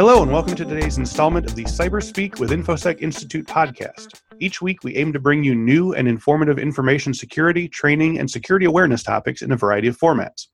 Hello, 0.00 0.22
and 0.22 0.32
welcome 0.32 0.54
to 0.54 0.64
today's 0.64 0.96
installment 0.96 1.44
of 1.44 1.54
the 1.54 1.64
Cyberspeak 1.64 2.40
with 2.40 2.52
InfoSec 2.52 3.02
Institute 3.02 3.46
podcast. 3.46 4.18
Each 4.38 4.62
week, 4.62 4.82
we 4.82 4.96
aim 4.96 5.12
to 5.12 5.20
bring 5.20 5.44
you 5.44 5.54
new 5.54 5.92
and 5.92 6.08
informative 6.08 6.58
information 6.58 7.12
security, 7.12 7.68
training, 7.68 8.18
and 8.18 8.30
security 8.30 8.64
awareness 8.64 9.02
topics 9.02 9.42
in 9.42 9.52
a 9.52 9.58
variety 9.58 9.88
of 9.88 9.98
formats. 9.98 10.46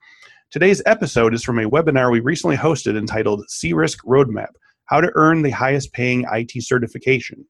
Today's 0.51 0.83
episode 0.85 1.33
is 1.33 1.45
from 1.45 1.61
a 1.61 1.71
webinar 1.71 2.11
we 2.11 2.19
recently 2.19 2.57
hosted 2.57 2.99
entitled 2.99 3.45
CRISC 3.49 3.99
Roadmap 4.05 4.51
How 4.87 5.01
to 5.01 5.13
Earn 5.15 5.43
the 5.43 5.51
Highest 5.51 5.93
Paying 5.93 6.25
IT 6.33 6.51
Certification. 6.65 7.47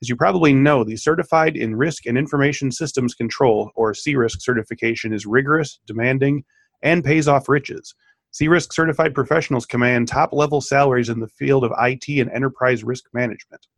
As 0.00 0.08
you 0.08 0.16
probably 0.16 0.54
know, 0.54 0.82
the 0.82 0.96
Certified 0.96 1.58
in 1.58 1.76
Risk 1.76 2.06
and 2.06 2.16
Information 2.16 2.72
Systems 2.72 3.12
Control, 3.12 3.70
or 3.76 3.92
CRISC 3.92 4.40
certification, 4.40 5.12
is 5.12 5.26
rigorous, 5.26 5.78
demanding, 5.86 6.42
and 6.82 7.04
pays 7.04 7.28
off 7.28 7.50
riches. 7.50 7.94
CRISC 8.36 8.72
certified 8.72 9.14
professionals 9.14 9.64
command 9.64 10.08
top 10.08 10.32
level 10.32 10.60
salaries 10.60 11.08
in 11.08 11.20
the 11.20 11.28
field 11.28 11.62
of 11.62 11.72
IT 11.78 12.08
and 12.08 12.30
enterprise 12.32 12.82
risk 12.82 13.04
management. 13.12 13.68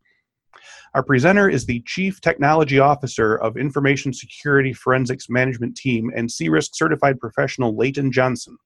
Our 0.95 1.03
presenter 1.03 1.51
is 1.51 1.67
the 1.67 1.83
Chief 1.85 2.23
Technology 2.23 2.79
Officer 2.79 3.37
of 3.37 3.59
Information 3.59 4.15
Security 4.15 4.73
Forensics 4.73 5.29
Management 5.29 5.77
Team 5.77 6.11
and 6.17 6.31
CRISC 6.31 6.75
certified 6.75 7.21
professional 7.21 7.77
Leighton 7.77 8.11
Johnson. 8.11 8.57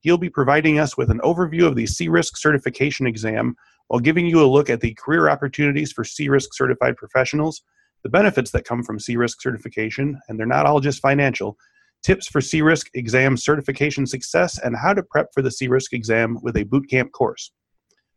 He'll 0.00 0.18
be 0.18 0.30
providing 0.30 0.80
us 0.80 0.96
with 0.96 1.08
an 1.08 1.20
overview 1.20 1.66
of 1.66 1.76
the 1.76 1.86
CRISC 1.86 2.36
certification 2.36 3.06
exam 3.06 3.54
while 3.86 4.00
giving 4.00 4.26
you 4.26 4.42
a 4.42 4.46
look 4.46 4.68
at 4.68 4.80
the 4.80 4.94
career 4.94 5.28
opportunities 5.28 5.92
for 5.92 6.02
CRISC 6.02 6.48
certified 6.52 6.96
professionals, 6.96 7.62
the 8.02 8.10
benefits 8.10 8.50
that 8.50 8.64
come 8.64 8.82
from 8.82 8.98
CRISC 8.98 9.40
certification, 9.40 10.20
and 10.28 10.36
they're 10.36 10.46
not 10.46 10.66
all 10.66 10.80
just 10.80 11.00
financial, 11.00 11.56
tips 12.02 12.26
for 12.28 12.40
CRISC 12.40 12.88
exam 12.94 13.36
certification 13.36 14.06
success, 14.06 14.58
and 14.58 14.76
how 14.76 14.94
to 14.94 15.02
prep 15.02 15.28
for 15.34 15.42
the 15.42 15.50
CRISC 15.50 15.92
exam 15.92 16.38
with 16.42 16.56
a 16.56 16.64
bootcamp 16.64 17.10
course. 17.12 17.52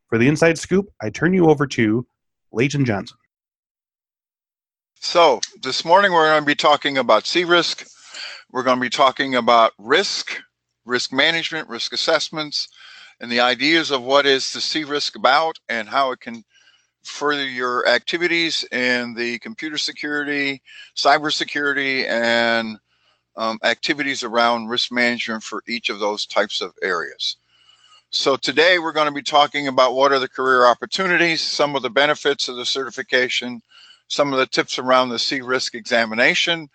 For 0.07 0.17
the 0.17 0.27
inside 0.27 0.57
scoop, 0.57 0.87
I 1.01 1.09
turn 1.09 1.33
you 1.33 1.49
over 1.49 1.65
to 1.67 2.05
Leighton 2.51 2.85
Johnson. 2.85 3.17
So, 4.99 5.39
this 5.63 5.83
morning 5.83 6.11
we're 6.11 6.29
going 6.29 6.43
to 6.43 6.45
be 6.45 6.53
talking 6.53 6.97
about 6.97 7.23
CRISC. 7.23 7.87
We're 8.51 8.63
going 8.63 8.77
to 8.77 8.81
be 8.81 8.89
talking 8.89 9.35
about 9.35 9.71
risk, 9.77 10.39
risk 10.85 11.11
management, 11.11 11.69
risk 11.69 11.93
assessments, 11.93 12.67
and 13.19 13.31
the 13.31 13.39
ideas 13.39 13.91
of 13.91 14.03
what 14.03 14.25
is 14.25 14.51
the 14.53 14.59
CRISC 14.59 15.15
about 15.15 15.57
and 15.69 15.87
how 15.87 16.11
it 16.11 16.19
can 16.19 16.43
further 17.03 17.47
your 17.47 17.87
activities 17.87 18.63
in 18.71 19.13
the 19.13 19.39
computer 19.39 19.77
security, 19.77 20.61
cybersecurity, 20.95 22.07
and 22.07 22.77
um, 23.35 23.59
activities 23.63 24.23
around 24.23 24.67
risk 24.67 24.91
management 24.91 25.43
for 25.43 25.63
each 25.67 25.89
of 25.89 25.99
those 25.99 26.25
types 26.25 26.61
of 26.61 26.73
areas. 26.81 27.37
So 28.09 28.35
today 28.35 28.77
we're 28.77 28.91
going 28.91 29.07
to 29.07 29.13
be 29.13 29.21
talking 29.21 29.67
about 29.67 29.95
what 29.95 30.11
are 30.11 30.19
the 30.19 30.27
career 30.27 30.65
opportunities, 30.65 31.41
some 31.41 31.75
of 31.75 31.81
the 31.81 31.89
benefits 31.89 32.49
of 32.49 32.57
the 32.57 32.65
certification, 32.65 33.61
some 34.09 34.33
of 34.33 34.39
the 34.39 34.45
tips 34.45 34.77
around 34.77 35.09
the 35.09 35.15
CRISC 35.15 35.75
examination, 35.75 36.69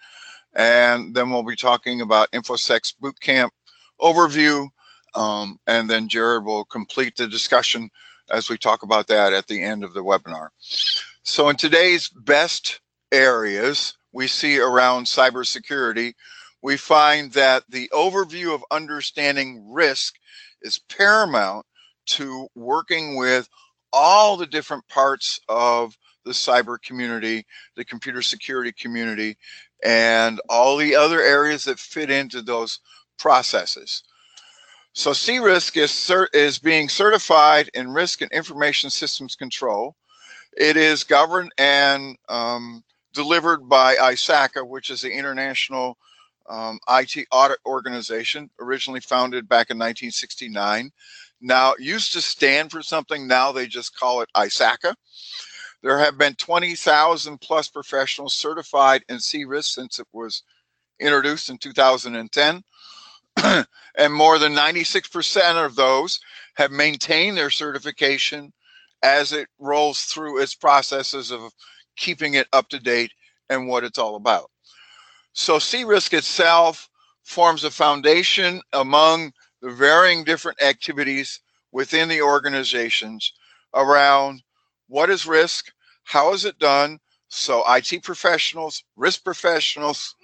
and 0.55 1.15
then 1.15 1.31
we'll 1.31 1.43
be 1.43 1.55
talking 1.55 2.01
about 2.01 2.31
InfoSec's 2.31 2.95
bootcamp 3.03 3.51
overview, 4.01 4.67
um, 5.15 5.61
and 5.67 5.91
then 5.91 6.09
Jared 6.09 6.45
will 6.45 6.65
complete 6.65 7.17
the 7.17 7.27
discussion 7.27 7.91
as 8.31 8.49
we 8.49 8.57
talk 8.57 8.83
about 8.83 9.07
that 9.09 9.35
at 9.35 9.47
the 9.47 9.63
end 9.63 9.85
of 9.85 9.93
the 9.93 10.03
webinar. 10.03 10.49
So 11.23 11.51
in 11.51 11.57
today's 11.57 12.09
best 12.09 12.81
areas, 13.13 13.97
we 14.13 14.27
see 14.27 14.59
around 14.59 15.05
cybersecurity, 15.05 16.15
we 16.67 16.77
find 16.77 17.31
that 17.31 17.63
the 17.69 17.89
overview 17.95 18.53
of 18.53 18.65
understanding 18.73 19.73
risk 19.73 20.17
is 20.63 20.81
paramount 20.89 21.65
to 22.07 22.49
working 22.57 23.15
with 23.15 23.49
all 23.93 24.37
the 24.37 24.49
different 24.49 24.83
parts 24.89 25.39
of 25.49 25.97
the 26.25 26.33
cyber 26.33 26.77
community, 26.83 27.47
the 27.77 27.85
computer 27.85 28.21
security 28.21 28.73
community, 28.73 29.37
and 29.85 30.41
all 30.49 30.77
the 30.77 30.97
other 30.97 31.21
areas 31.21 31.63
that 31.67 31.79
fit 31.79 32.11
into 32.11 32.43
those 32.43 32.81
processes. 33.17 34.03
So 34.93 35.13
CRISC 35.13 35.77
is, 35.77 35.93
cert- 35.93 36.35
is 36.35 36.59
being 36.59 36.89
certified 36.89 37.71
in 37.75 37.93
risk 37.93 38.23
and 38.23 38.33
information 38.33 38.91
systems 38.91 39.37
control. 39.37 39.95
It 40.57 40.77
is 40.77 41.05
governed 41.05 41.53
and 41.59 42.17
um, 42.29 42.83
delivered 43.13 43.69
by 43.69 43.95
ISACA, 43.95 44.67
which 44.67 44.91
is 44.91 45.03
the 45.03 45.13
International 45.13 45.97
um, 46.49 46.79
IT 46.89 47.27
audit 47.31 47.59
organization, 47.67 48.51
originally 48.61 49.01
founded 49.01 49.49
back 49.49 49.71
in 49.71 49.79
1969. 49.79 50.91
Now, 51.41 51.75
used 51.79 52.13
to 52.15 52.21
stand 52.21 52.71
for 52.71 52.83
something, 52.83 53.27
now 53.27 53.53
they 53.53 53.67
just 53.67 53.97
call 53.99 54.23
it 54.23 54.31
ISACA. 54.37 54.95
There 55.83 55.99
have 55.99 56.19
been 56.19 56.35
20,000 56.35 57.39
plus 57.41 57.69
professionals 57.69 58.35
certified 58.35 59.05
in 59.09 59.17
CRISC 59.17 59.75
since 59.75 59.99
it 59.99 60.07
was 60.13 60.43
introduced 60.99 61.51
in 61.51 61.59
2010. 61.59 62.63
and 63.97 64.13
more 64.13 64.39
than 64.39 64.55
96% 64.55 65.65
of 65.65 65.77
those 65.77 66.21
have 66.55 66.71
maintained 66.71 67.37
their 67.37 67.51
certification 67.51 68.53
as 69.03 69.33
it 69.33 69.49
rolls 69.59 70.03
through 70.03 70.41
its 70.41 70.55
processes 70.55 71.31
of 71.31 71.53
keeping 71.97 72.35
it 72.35 72.49
up 72.53 72.69
to 72.71 72.79
date 72.79 73.13
and 73.51 73.69
what 73.69 73.85
it's 73.85 73.99
all 73.99 74.17
about. 74.17 74.51
So 75.39 75.59
CRISC 75.59 76.15
itself 76.15 76.89
forms 77.23 77.63
a 77.63 77.71
foundation 77.71 78.63
among 78.73 79.35
the 79.61 79.71
varying 79.71 80.25
different 80.25 80.63
activities 80.63 81.41
within 81.73 82.09
the 82.09 82.23
organizations 82.23 83.35
around 83.75 84.43
what 84.89 85.11
is 85.11 85.27
risk, 85.27 85.67
how 86.05 86.33
is 86.33 86.47
it 86.47 86.59
done, 86.59 86.99
so 87.29 87.63
IT 87.69 88.03
professionals, 88.03 88.83
risk 88.97 89.25
professionals, 89.25 90.15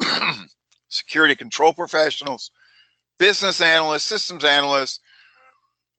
security 0.88 1.34
control 1.34 1.72
professionals, 1.72 2.50
business 3.18 3.62
analysts, 3.62 4.04
systems 4.04 4.44
analysts, 4.44 5.00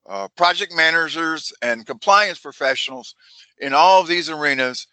uh, 0.08 0.28
project 0.36 0.72
managers, 0.72 1.52
and 1.60 1.86
compliance 1.86 2.38
professionals 2.38 3.16
in 3.58 3.74
all 3.74 4.00
of 4.00 4.06
these 4.06 4.30
arenas 4.30 4.86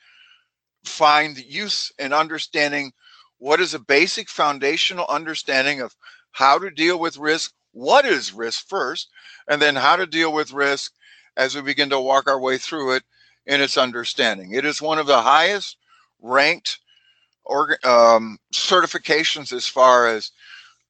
find 0.84 1.38
use 1.38 1.92
and 2.00 2.12
understanding 2.12 2.92
what 3.40 3.60
is 3.60 3.74
a 3.74 3.80
basic 3.80 4.30
foundational 4.30 5.06
understanding 5.10 5.82
of 5.82 5.96
how 6.32 6.58
to 6.60 6.70
deal 6.70 7.00
with 7.00 7.18
risk, 7.18 7.54
what 7.72 8.06
is 8.06 8.34
risk 8.34 8.68
first, 8.68 9.10
and 9.48 9.62
then 9.62 9.76
how 9.76 9.96
to 9.96 10.06
deal 10.06 10.34
with 10.34 10.54
risk 10.54 10.94
as 11.38 11.56
we 11.56 11.62
begin 11.62 11.90
to 11.90 12.00
walk 12.00 12.30
our 12.30 12.40
way 12.40 12.58
through 12.58 12.96
it 12.96 13.04
in 13.46 13.62
its 13.62 13.78
understanding. 13.78 14.54
It 14.54 14.66
is 14.66 14.82
one 14.82 15.00
of 15.00 15.08
the 15.08 15.22
highest 15.22 15.78
ranked 16.22 16.80
um, 17.84 18.40
certifications 18.54 19.54
as 19.54 19.68
far 19.68 20.08
as 20.08 20.32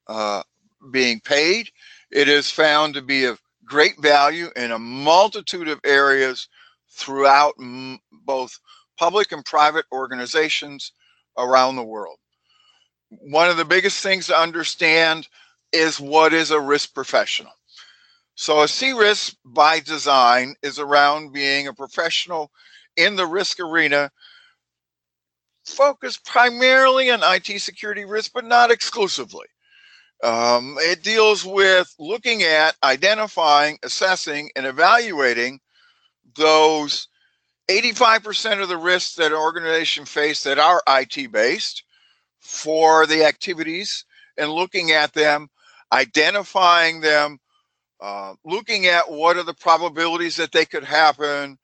uh, 0.07 0.43
being 0.91 1.19
paid. 1.19 1.69
It 2.11 2.29
is 2.29 2.49
found 2.51 2.93
to 2.93 3.01
be 3.01 3.25
of 3.25 3.41
great 3.65 4.01
value 4.01 4.49
in 4.55 4.71
a 4.71 4.79
multitude 4.79 5.67
of 5.67 5.79
areas 5.83 6.47
throughout 6.91 7.55
both 8.11 8.59
public 8.97 9.31
and 9.31 9.43
private 9.43 9.85
organizations 9.91 10.93
around 11.37 11.75
the 11.75 11.83
world 11.83 12.17
one 13.09 13.49
of 13.49 13.57
the 13.57 13.65
biggest 13.65 14.01
things 14.01 14.27
to 14.27 14.37
understand 14.37 15.27
is 15.71 15.99
what 15.99 16.33
is 16.33 16.51
a 16.51 16.59
risk 16.59 16.93
professional. 16.93 17.51
So 18.35 18.61
a 18.61 18.65
CRISC 18.65 19.35
by 19.45 19.79
design 19.79 20.55
is 20.61 20.79
around 20.79 21.31
being 21.31 21.67
a 21.67 21.73
professional 21.73 22.51
in 22.97 23.15
the 23.15 23.25
risk 23.25 23.59
arena 23.59 24.11
focused 25.65 26.25
primarily 26.25 27.09
on 27.11 27.21
IT 27.23 27.59
security 27.61 28.05
risk, 28.05 28.31
but 28.33 28.45
not 28.45 28.71
exclusively. 28.71 29.47
Um, 30.23 30.77
it 30.79 31.03
deals 31.03 31.45
with 31.45 31.93
looking 31.99 32.43
at, 32.43 32.75
identifying, 32.83 33.79
assessing, 33.83 34.49
and 34.55 34.65
evaluating 34.65 35.59
those 36.35 37.07
85% 37.69 38.61
of 38.61 38.69
the 38.69 38.77
risks 38.77 39.15
that 39.15 39.31
an 39.31 39.37
organization 39.37 40.05
face 40.05 40.43
that 40.43 40.59
are 40.59 40.81
IT 40.87 41.31
based 41.31 41.83
for 42.45 43.07
the 43.07 43.25
activities 43.25 44.05
and 44.37 44.51
looking 44.51 44.91
at 44.91 45.13
them, 45.13 45.49
identifying 45.91 47.01
them, 47.01 47.39
uh, 47.99 48.35
looking 48.45 48.85
at 48.85 49.09
what 49.09 49.35
are 49.35 49.43
the 49.43 49.53
probabilities 49.53 50.35
that 50.35 50.51
they 50.51 50.65
could 50.65 50.83
happen. 50.83 51.57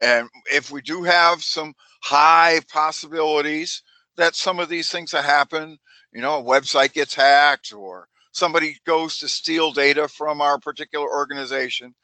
And 0.00 0.28
if 0.46 0.70
we 0.70 0.80
do 0.80 1.02
have 1.02 1.42
some 1.42 1.74
high 2.02 2.60
possibilities 2.72 3.82
that 4.16 4.36
some 4.36 4.60
of 4.60 4.68
these 4.68 4.90
things 4.90 5.10
happen, 5.10 5.76
you 6.12 6.20
know, 6.22 6.38
a 6.38 6.42
website 6.42 6.92
gets 6.92 7.14
hacked 7.14 7.72
or 7.72 8.06
somebody 8.30 8.76
goes 8.86 9.18
to 9.18 9.28
steal 9.28 9.72
data 9.72 10.06
from 10.06 10.40
our 10.40 10.58
particular 10.58 11.08
organization, 11.08 11.94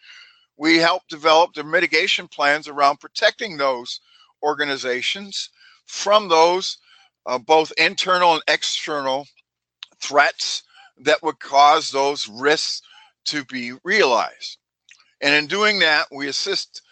we 0.56 0.78
help 0.78 1.02
develop 1.08 1.52
the 1.54 1.62
mitigation 1.62 2.26
plans 2.26 2.66
around 2.66 2.98
protecting 2.98 3.56
those 3.56 4.00
organizations 4.42 5.50
from 5.86 6.28
those 6.28 6.78
uh, 7.26 7.38
both 7.38 7.72
internal 7.78 8.34
and 8.34 8.42
external 8.48 9.26
threats 10.00 10.62
that 10.98 11.22
would 11.22 11.38
cause 11.40 11.90
those 11.90 12.28
risks 12.28 12.82
to 13.26 13.44
be 13.44 13.72
realized. 13.84 14.58
And 15.20 15.34
in 15.34 15.46
doing 15.46 15.78
that, 15.80 16.06
we 16.12 16.28
assist 16.28 16.82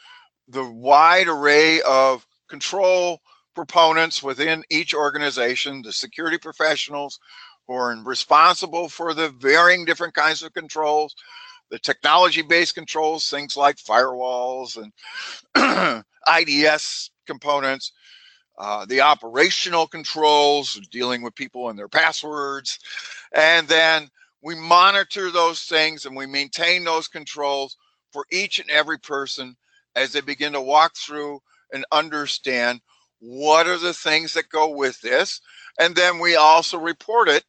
the 0.49 0.65
wide 0.65 1.29
array 1.29 1.81
of 1.83 2.27
control 2.49 3.21
proponents 3.55 4.23
within 4.23 4.65
each 4.71 4.95
organization, 4.95 5.83
the 5.83 5.93
security 5.93 6.39
professionals 6.39 7.19
who 7.67 7.75
are 7.75 7.95
responsible 8.05 8.89
for 8.89 9.15
the 9.15 9.29
varying 9.31 9.85
different 9.85 10.15
kinds 10.15 10.43
of 10.43 10.53
controls, 10.55 11.15
the 11.71 11.79
technology 11.79 12.43
based 12.43 12.75
controls, 12.75 13.29
things 13.29 13.57
like 13.57 13.77
firewalls 13.77 14.77
and 14.77 14.93
IDS 16.29 17.11
components, 17.27 17.93
uh, 18.59 18.87
the 18.87 19.01
operational 19.01 19.87
controls, 19.87 20.81
dealing 20.91 21.23
with 21.23 21.35
people 21.35 21.69
and 21.71 21.79
their 21.79 21.89
passwords. 21.89 22.79
And 23.35 23.69
then 23.69 24.09
we 24.43 24.55
monitor 24.55 25.31
those 25.31 25.63
things 25.63 26.07
and 26.07 26.17
we 26.17 26.27
maintain 26.27 26.85
those 26.85 27.09
controls 27.09 27.77
for 28.13 28.27
each 28.31 28.59
and 28.59 28.71
every 28.71 28.99
person 28.99 29.57
as 29.97 30.13
they 30.13 30.21
begin 30.21 30.53
to 30.53 30.61
walk 30.61 30.97
through 30.97 31.41
and 31.73 31.85
understand 31.93 32.81
what 33.21 33.67
are 33.67 33.79
the 33.79 33.95
things 33.95 34.35
that 34.35 34.49
go 34.51 34.69
with 34.69 35.01
this. 35.01 35.41
And 35.81 35.95
then 35.97 36.19
we 36.19 36.37
also 36.37 36.79
report 36.79 37.29
it 37.29 37.45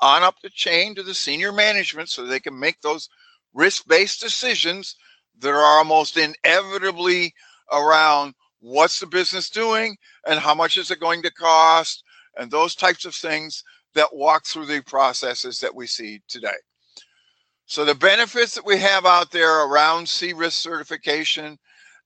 on 0.00 0.22
up 0.22 0.36
the 0.42 0.50
chain 0.50 0.94
to 0.96 1.02
the 1.02 1.14
senior 1.14 1.52
management 1.52 2.08
so 2.08 2.24
they 2.24 2.40
can 2.40 2.58
make 2.58 2.80
those 2.80 3.08
risk 3.54 3.86
based 3.88 4.20
decisions 4.20 4.96
that 5.40 5.50
are 5.50 5.78
almost 5.78 6.18
inevitably 6.18 7.34
around 7.72 8.34
what's 8.60 9.00
the 9.00 9.06
business 9.06 9.50
doing 9.50 9.96
and 10.26 10.38
how 10.38 10.54
much 10.54 10.76
is 10.76 10.90
it 10.90 11.00
going 11.00 11.22
to 11.22 11.32
cost 11.32 12.02
and 12.36 12.50
those 12.50 12.74
types 12.74 13.04
of 13.04 13.14
things 13.14 13.62
that 13.94 14.14
walk 14.14 14.46
through 14.46 14.66
the 14.66 14.82
processes 14.82 15.58
that 15.60 15.74
we 15.74 15.86
see 15.86 16.20
today. 16.28 16.56
So 17.66 17.84
the 17.84 17.94
benefits 17.94 18.54
that 18.54 18.64
we 18.64 18.78
have 18.78 19.04
out 19.04 19.30
there 19.30 19.66
around 19.66 20.08
C-risk 20.08 20.58
certification 20.58 21.58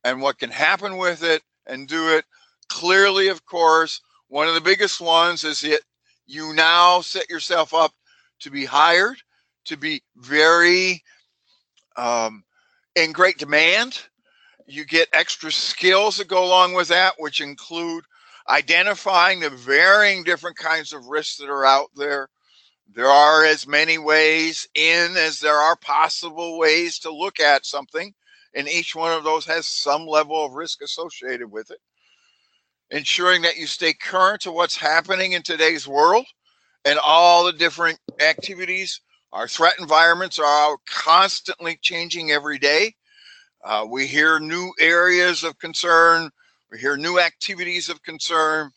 and 0.04 0.20
what 0.20 0.38
can 0.38 0.50
happen 0.50 0.96
with 0.96 1.22
it 1.22 1.42
and 1.66 1.86
do 1.86 2.08
it 2.16 2.24
clearly, 2.68 3.28
of 3.28 3.44
course, 3.44 4.00
one 4.28 4.48
of 4.48 4.54
the 4.54 4.60
biggest 4.60 5.00
ones 5.00 5.44
is 5.44 5.60
that 5.60 5.80
you 6.26 6.54
now 6.54 7.00
set 7.00 7.28
yourself 7.28 7.74
up 7.74 7.92
to 8.40 8.50
be 8.50 8.64
hired, 8.64 9.18
to 9.66 9.76
be 9.76 10.02
very 10.16 11.02
um, 11.96 12.42
in 12.96 13.12
great 13.12 13.38
demand. 13.38 14.00
You 14.66 14.84
get 14.84 15.08
extra 15.12 15.50
skills 15.52 16.16
that 16.16 16.28
go 16.28 16.44
along 16.44 16.74
with 16.74 16.88
that, 16.88 17.14
which 17.18 17.40
include 17.40 18.04
identifying 18.48 19.40
the 19.40 19.50
varying 19.50 20.24
different 20.24 20.56
kinds 20.56 20.92
of 20.92 21.06
risks 21.06 21.36
that 21.38 21.50
are 21.50 21.64
out 21.64 21.90
there. 21.96 22.28
There 22.94 23.06
are 23.08 23.44
as 23.44 23.66
many 23.66 23.98
ways 23.98 24.68
in 24.74 25.16
as 25.16 25.40
there 25.40 25.56
are 25.56 25.76
possible 25.76 26.58
ways 26.58 26.98
to 27.00 27.10
look 27.10 27.40
at 27.40 27.64
something, 27.64 28.12
and 28.54 28.68
each 28.68 28.94
one 28.94 29.12
of 29.12 29.24
those 29.24 29.46
has 29.46 29.66
some 29.66 30.06
level 30.06 30.44
of 30.44 30.52
risk 30.52 30.82
associated 30.82 31.50
with 31.50 31.70
it. 31.70 31.78
Ensuring 32.90 33.42
that 33.42 33.56
you 33.56 33.66
stay 33.66 33.94
current 33.94 34.42
to 34.42 34.52
what's 34.52 34.76
happening 34.76 35.32
in 35.32 35.42
today's 35.42 35.88
world 35.88 36.26
and 36.84 36.98
all 37.02 37.44
the 37.44 37.52
different 37.52 37.98
activities. 38.20 39.00
Our 39.32 39.48
threat 39.48 39.76
environments 39.78 40.38
are 40.38 40.76
constantly 40.86 41.78
changing 41.80 42.30
every 42.30 42.58
day. 42.58 42.94
Uh, 43.64 43.86
we 43.88 44.06
hear 44.06 44.40
new 44.40 44.72
areas 44.80 45.44
of 45.44 45.58
concern 45.58 46.30
we 46.72 46.78
hear 46.78 46.96
new 46.96 47.20
activities 47.20 47.90
of 47.90 48.02
concern. 48.02 48.70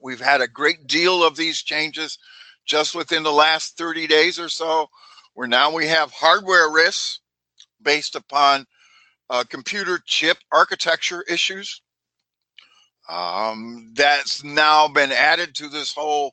We've 0.00 0.20
had 0.22 0.40
a 0.40 0.48
great 0.48 0.86
deal 0.86 1.22
of 1.22 1.36
these 1.36 1.62
changes 1.62 2.18
just 2.64 2.94
within 2.94 3.22
the 3.22 3.32
last 3.32 3.76
30 3.76 4.06
days 4.06 4.38
or 4.40 4.48
so, 4.48 4.88
where 5.34 5.46
now 5.46 5.70
we 5.70 5.86
have 5.86 6.10
hardware 6.12 6.70
risks 6.70 7.20
based 7.82 8.16
upon 8.16 8.66
uh, 9.28 9.44
computer 9.50 10.00
chip 10.06 10.38
architecture 10.50 11.22
issues. 11.28 11.82
Um, 13.06 13.92
that's 13.94 14.42
now 14.42 14.88
been 14.88 15.12
added 15.12 15.54
to 15.56 15.68
this 15.68 15.92
whole 15.92 16.32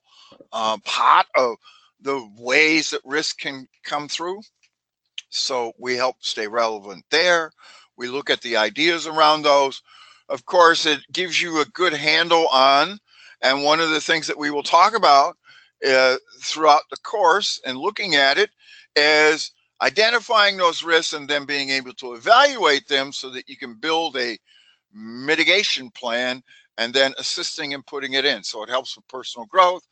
uh, 0.54 0.78
pot 0.86 1.26
of 1.36 1.58
the 2.00 2.30
ways 2.38 2.92
that 2.92 3.02
risk 3.04 3.40
can 3.40 3.68
come 3.84 4.08
through. 4.08 4.42
So 5.30 5.74
we 5.80 5.96
help 5.96 6.18
stay 6.22 6.48
relevant 6.48 7.06
there. 7.12 7.52
We 7.98 8.08
look 8.08 8.30
at 8.30 8.42
the 8.42 8.58
ideas 8.58 9.08
around 9.08 9.44
those 9.44 9.82
of 10.30 10.46
course, 10.46 10.86
it 10.86 11.00
gives 11.12 11.42
you 11.42 11.62
a 11.62 11.66
good 11.66 11.94
handle 11.94 12.48
on. 12.50 13.00
And 13.42 13.64
one 13.64 13.80
of 13.80 13.90
the 13.90 14.02
things 14.02 14.28
that 14.28 14.38
we 14.38 14.52
will 14.52 14.64
talk 14.64 14.96
about 14.96 15.38
uh, 15.88 16.16
throughout 16.42 16.82
the 16.90 16.98
course 16.98 17.62
and 17.66 17.78
looking 17.78 18.16
at 18.16 18.38
it 18.38 18.50
is 18.96 19.52
identifying 19.82 20.58
those 20.58 20.84
risks 20.84 21.14
and 21.14 21.30
then 21.30 21.46
being 21.46 21.70
able 21.70 21.94
to 21.94 22.14
evaluate 22.14 22.88
them 22.88 23.12
so 23.14 23.30
that 23.30 23.48
you 23.48 23.56
can 23.56 23.76
build 23.76 24.18
a 24.18 24.38
mitigation 24.94 25.92
plan 25.92 26.42
and 26.78 26.94
then 26.94 27.14
assisting 27.20 27.74
and 27.74 27.86
putting 27.86 28.14
it 28.14 28.26
in. 28.26 28.44
So 28.44 28.64
it 28.64 28.70
helps 28.70 28.96
with 28.96 29.08
personal 29.08 29.46
growth. 29.46 29.88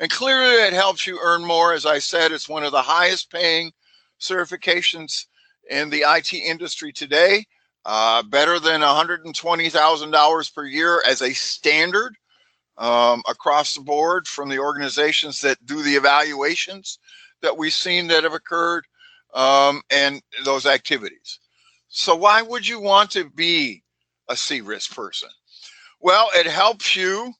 And 0.00 0.10
clearly, 0.10 0.54
it 0.66 0.72
helps 0.72 1.06
you 1.06 1.18
earn 1.22 1.44
more. 1.44 1.72
As 1.72 1.86
I 1.86 1.98
said, 1.98 2.32
it's 2.32 2.48
one 2.48 2.64
of 2.64 2.72
the 2.72 2.82
highest 2.82 3.30
paying 3.30 3.72
certifications 4.20 5.26
in 5.70 5.90
the 5.90 6.04
IT 6.06 6.32
industry 6.32 6.92
today 6.92 7.44
uh, 7.84 8.22
better 8.24 8.58
than 8.58 8.80
$120,000 8.80 10.54
per 10.54 10.64
year 10.64 11.02
as 11.06 11.22
a 11.22 11.32
standard 11.32 12.16
um, 12.78 13.22
across 13.28 13.74
the 13.74 13.80
board 13.80 14.26
from 14.26 14.48
the 14.48 14.58
organizations 14.58 15.40
that 15.40 15.64
do 15.64 15.82
the 15.82 15.94
evaluations 15.94 16.98
that 17.42 17.56
we've 17.56 17.72
seen 17.72 18.08
that 18.08 18.24
have 18.24 18.34
occurred 18.34 18.84
um, 19.34 19.82
and 19.90 20.20
those 20.44 20.66
activities. 20.66 21.38
So, 21.88 22.16
why 22.16 22.42
would 22.42 22.66
you 22.66 22.80
want 22.80 23.10
to 23.12 23.30
be 23.30 23.82
a 24.28 24.36
C-risk 24.36 24.94
person? 24.94 25.28
Well, 26.00 26.28
it 26.34 26.46
helps 26.46 26.96
you 26.96 27.32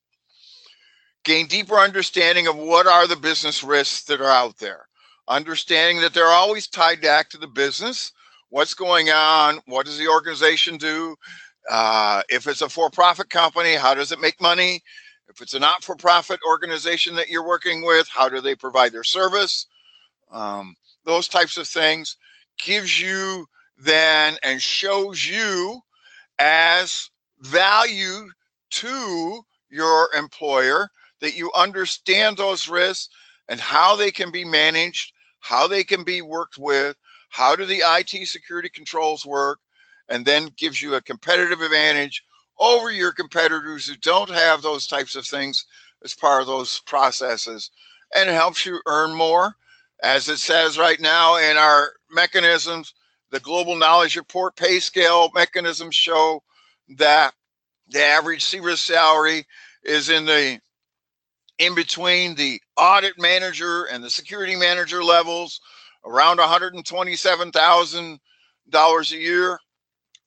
gain 1.25 1.47
deeper 1.47 1.77
understanding 1.77 2.47
of 2.47 2.57
what 2.57 2.87
are 2.87 3.09
the 3.09 3.17
business 3.17 3.65
risks 3.65 4.05
that 4.05 4.21
are 4.21 4.31
out 4.31 4.57
there. 4.59 4.86
Understanding 5.29 6.01
that 6.03 6.15
they're 6.15 6.27
always 6.27 6.67
tied 6.67 7.01
back 7.01 7.29
to 7.31 7.39
the 7.39 7.49
business 7.49 8.13
what's 8.51 8.75
going 8.75 9.11
on, 9.11 9.61
what 9.67 9.87
does 9.87 9.99
the 9.99 10.09
organization 10.09 10.77
do? 10.77 11.17
Uh, 11.69 12.23
if 12.29 12.47
it's 12.47 12.63
a 12.63 12.69
for-profit 12.69 13.29
company, 13.29 13.75
how 13.75 13.95
does 13.95 14.13
it 14.13 14.21
make 14.21 14.41
money? 14.41 14.81
If 15.29 15.41
it's 15.41 15.55
a 15.55 15.59
not-for-profit 15.59 16.41
organization 16.49 17.17
that 17.17 17.29
you're 17.29 17.47
working 17.47 17.85
with, 17.85 18.09
how 18.09 18.29
do 18.29 18.41
they 18.41 18.55
provide 18.55 18.93
their 18.93 19.05
service? 19.05 19.67
Um, 20.31 20.77
those 21.05 21.29
types 21.29 21.57
of 21.57 21.67
things 21.67 22.17
gives 22.59 23.01
you 23.01 23.47
then 23.79 24.37
and 24.43 24.63
shows 24.63 25.27
you 25.27 25.81
as 26.39 27.11
value 27.41 28.29
to 28.71 29.43
your 29.71 30.09
employer 30.17 30.89
that 31.21 31.37
you 31.37 31.51
understand 31.55 32.37
those 32.37 32.69
risks 32.69 33.09
and 33.49 33.61
how 33.61 33.97
they 33.97 34.11
can 34.11 34.31
be 34.31 34.45
managed, 34.45 35.13
how 35.47 35.69
they 35.69 35.85
can 35.85 36.03
be 36.03 36.23
worked 36.23 36.59
with, 36.59 36.97
how 37.29 37.55
do 37.55 37.65
the 37.65 37.83
IT 37.85 38.27
security 38.27 38.69
controls 38.69 39.25
work, 39.25 39.61
and 40.09 40.25
then 40.25 40.51
gives 40.57 40.83
you 40.83 40.95
a 40.95 41.01
competitive 41.01 41.61
advantage 41.61 42.25
over 42.59 42.91
your 42.91 43.13
competitors 43.13 43.87
who 43.87 43.95
don't 43.99 44.31
have 44.31 44.61
those 44.61 44.89
types 44.89 45.15
of 45.15 45.25
things 45.25 45.65
as 46.03 46.15
part 46.15 46.41
of 46.41 46.49
those 46.49 46.81
processes, 46.81 47.71
and 48.17 48.29
it 48.29 48.33
helps 48.33 48.67
you 48.67 48.81
earn 48.87 49.15
more. 49.15 49.55
As 50.03 50.29
it 50.29 50.39
says 50.39 50.79
right 50.79 51.01
now 51.01 51.37
in 51.37 51.57
our 51.57 51.93
mechanisms, 52.11 52.93
the 53.31 53.39
global 53.39 53.77
knowledge 53.77 54.17
report 54.17 54.57
pay 54.57 54.81
scale 54.81 55.31
mechanisms 55.33 55.95
show 55.95 56.43
that 56.99 57.35
the 57.89 58.03
average 58.03 58.45
C-risk 58.45 58.85
salary 58.85 59.47
is 59.85 60.09
in 60.09 60.25
the 60.25 60.61
in 61.59 61.75
between 61.77 62.35
the 62.35 62.61
audit 62.77 63.19
manager 63.19 63.85
and 63.85 64.05
the 64.05 64.11
security 64.11 64.57
manager 64.57 65.03
levels 65.03 65.61
around 66.05 66.39
$127,000 66.39 69.13
a 69.13 69.17
year 69.17 69.59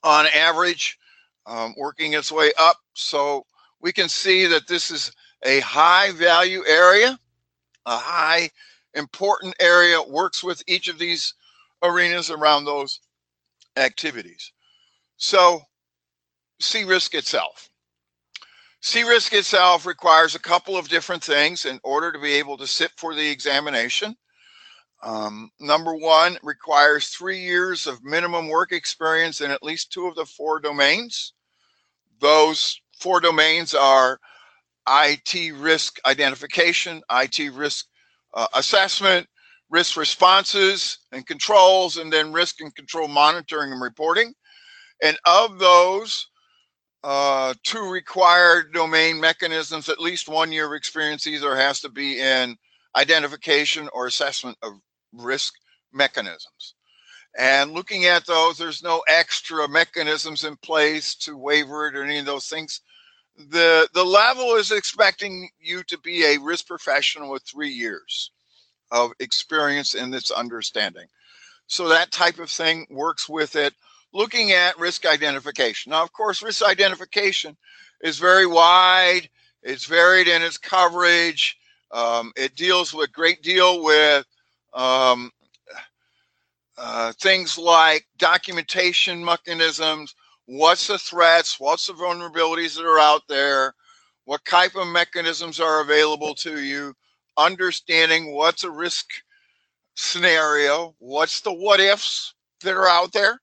on 0.03 0.27
average, 0.27 0.98
um, 1.46 1.74
working 1.77 2.13
its 2.13 2.32
way 2.32 2.51
up. 2.60 2.77
So 2.94 3.46
we 3.82 3.91
can 3.91 4.10
see 4.10 4.46
that 4.48 4.68
this 4.68 4.91
is 4.91 5.12
a 5.44 5.60
high 5.62 6.12
value 6.12 6.63
area, 6.68 7.18
a 7.86 7.98
high 7.98 8.50
important 8.94 9.56
area, 9.60 10.01
works 10.01 10.44
with 10.44 10.62
each 10.68 10.88
of 10.88 11.00
these 11.00 11.34
arenas 11.84 12.29
around 12.29 12.65
those 12.65 13.00
activities. 13.77 14.51
So, 15.18 15.62
C-risk 16.60 17.15
itself. 17.15 17.69
C-risk 18.82 19.34
itself 19.34 19.86
requires 19.86 20.36
a 20.36 20.40
couple 20.40 20.78
of 20.78 20.88
different 20.88 21.24
things 21.24 21.66
in 21.66 21.80
order 21.84 22.12
to 22.12 22.20
be 22.20 22.34
able 22.34 22.58
to 22.58 22.68
sit 22.68 22.92
for 22.98 23.14
the 23.14 23.30
examination. 23.30 24.16
Um, 25.04 25.50
number 25.60 25.96
one 25.96 26.38
requires 26.44 27.10
three 27.10 27.40
years 27.40 27.88
of 27.88 28.04
minimum 28.04 28.48
work 28.48 28.72
experience 28.72 29.42
in 29.42 29.52
at 29.52 29.64
least 29.64 29.92
two 29.92 30.08
of 30.08 30.16
the 30.16 30.26
four 30.26 30.60
domains. 30.60 31.34
Those 32.20 32.82
four 33.00 33.22
domains 33.22 33.74
are 33.74 34.20
IT 34.88 35.54
risk 35.56 36.00
identification, 36.06 37.02
IT 37.12 37.54
risk 37.54 37.86
uh, 38.34 38.48
assessment, 38.56 39.28
risk 39.70 39.98
responses 39.98 41.00
and 41.12 41.26
controls, 41.26 41.98
and 41.98 42.12
then 42.12 42.34
risk 42.34 42.60
and 42.62 42.74
control 42.76 43.08
monitoring 43.08 43.72
and 43.72 43.82
reporting. 43.82 44.34
And 45.02 45.18
of 45.26 45.60
those, 45.60 46.28
uh, 47.03 47.53
two 47.63 47.89
required 47.89 48.74
domain 48.74 49.20
mechanisms, 49.20 49.89
at 49.89 50.00
least 50.00 50.29
one 50.29 50.51
year 50.51 50.68
of 50.68 50.74
experience 50.74 51.27
either 51.27 51.56
has 51.56 51.82
to 51.82 51.89
be 51.89 52.20
in 52.20 52.58
identification 52.96 53.89
or 53.94 54.08
assessment 54.08 54.58
of 54.63 54.74
risk 55.13 55.53
mechanisms. 55.94 56.75
And 57.38 57.74
looking 57.74 58.06
at 58.06 58.25
those, 58.25 58.58
there's 58.58 58.84
no 58.84 59.03
extra 59.08 59.68
mechanisms 59.68 60.44
in 60.44 60.58
place 60.58 61.15
to 61.18 61.38
waiver 61.38 61.88
it 61.88 61.96
or 61.96 62.03
any 62.03 62.20
of 62.20 62.25
those 62.25 62.48
things. 62.48 62.82
The 63.38 63.88
the 63.94 64.03
level 64.03 64.56
is 64.56 64.72
expecting 64.72 65.50
you 65.60 65.84
to 65.84 65.98
be 66.00 66.25
a 66.25 66.39
risk 66.39 66.68
professional 66.68 67.32
with 67.32 67.44
three 67.44 67.70
years 67.70 68.32
of 68.91 69.12
experience 69.20 69.96
in 69.96 70.12
this 70.12 70.32
understanding. 70.32 71.08
So 71.68 71.88
that 71.89 72.12
type 72.12 72.39
of 72.39 72.50
thing 72.50 72.88
works 72.89 73.29
with 73.29 73.56
it. 73.56 73.74
Looking 74.13 74.51
at 74.51 74.80
risk 74.80 75.06
identification. 75.06 75.92
Now, 75.92 76.04
of 76.04 76.12
course, 76.13 76.42
risk 76.42 76.63
identification 76.63 77.56
is 78.01 78.18
very 78.18 78.48
wide. 78.48 79.30
It's 79.62 79.86
varied 79.86 80.28
in 80.28 80.42
its 80.42 80.58
coverage. 80.58 81.58
Um, 81.92 82.32
it 82.36 82.56
deals 82.56 82.94
with 82.94 83.12
great 83.13 83.42
deal 83.44 83.84
with 83.84 84.25
um, 84.74 85.32
uh, 86.78 87.12
things 87.20 87.58
like 87.58 88.08
documentation 88.18 89.24
mechanisms. 89.24 90.16
What's 90.46 90.88
the 90.88 90.98
threats? 90.98 91.60
What's 91.60 91.88
the 91.88 91.94
vulnerabilities 91.94 92.75
that 92.78 92.86
are 92.86 93.00
out 93.00 93.24
there? 93.28 93.74
What 94.25 94.46
type 94.46 94.75
of 94.75 94.88
mechanisms 94.88 95.60
are 95.60 95.82
available 95.82 96.34
to 96.36 96.60
you? 96.60 96.96
Understanding 97.38 98.34
what's 98.34 98.63
a 98.63 98.72
risk 98.72 99.06
scenario, 99.96 100.96
what's 101.00 101.42
the 101.42 101.54
what 101.54 101.80
ifs 101.80 102.34
that 102.62 102.74
are 102.74 102.88
out 102.88 103.12
there, 103.12 103.39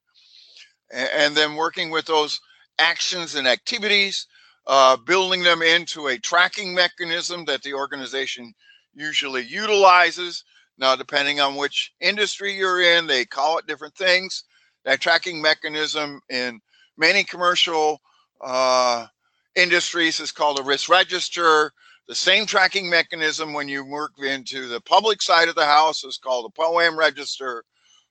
and 0.92 1.34
then 1.36 1.54
working 1.56 1.90
with 1.90 2.06
those 2.06 2.40
actions 2.78 3.34
and 3.34 3.48
activities, 3.48 4.26
uh, 4.66 4.96
building 4.96 5.42
them 5.42 5.62
into 5.62 6.08
a 6.08 6.18
tracking 6.18 6.74
mechanism 6.74 7.44
that 7.46 7.62
the 7.62 7.74
organization 7.74 8.52
usually 8.94 9.42
utilizes 9.42 10.44
now, 10.78 10.94
depending 10.94 11.40
on 11.40 11.56
which 11.56 11.92
industry 12.00 12.54
you're 12.54 12.82
in, 12.82 13.06
they 13.06 13.24
call 13.24 13.58
it 13.58 13.66
different 13.66 13.94
things. 13.94 14.44
That 14.84 15.00
tracking 15.00 15.40
mechanism 15.40 16.20
in 16.28 16.60
many 16.96 17.24
commercial 17.24 18.00
uh, 18.40 19.06
industries 19.54 20.20
is 20.20 20.32
called 20.32 20.60
a 20.60 20.62
risk 20.62 20.88
register. 20.88 21.72
The 22.08 22.14
same 22.14 22.46
tracking 22.46 22.88
mechanism 22.88 23.52
when 23.52 23.68
you 23.68 23.84
work 23.84 24.12
into 24.18 24.68
the 24.68 24.80
public 24.80 25.22
side 25.22 25.48
of 25.48 25.54
the 25.54 25.64
house 25.64 26.04
is 26.04 26.18
called 26.18 26.52
a 26.52 26.60
POAM 26.60 26.96
register, 26.96 27.64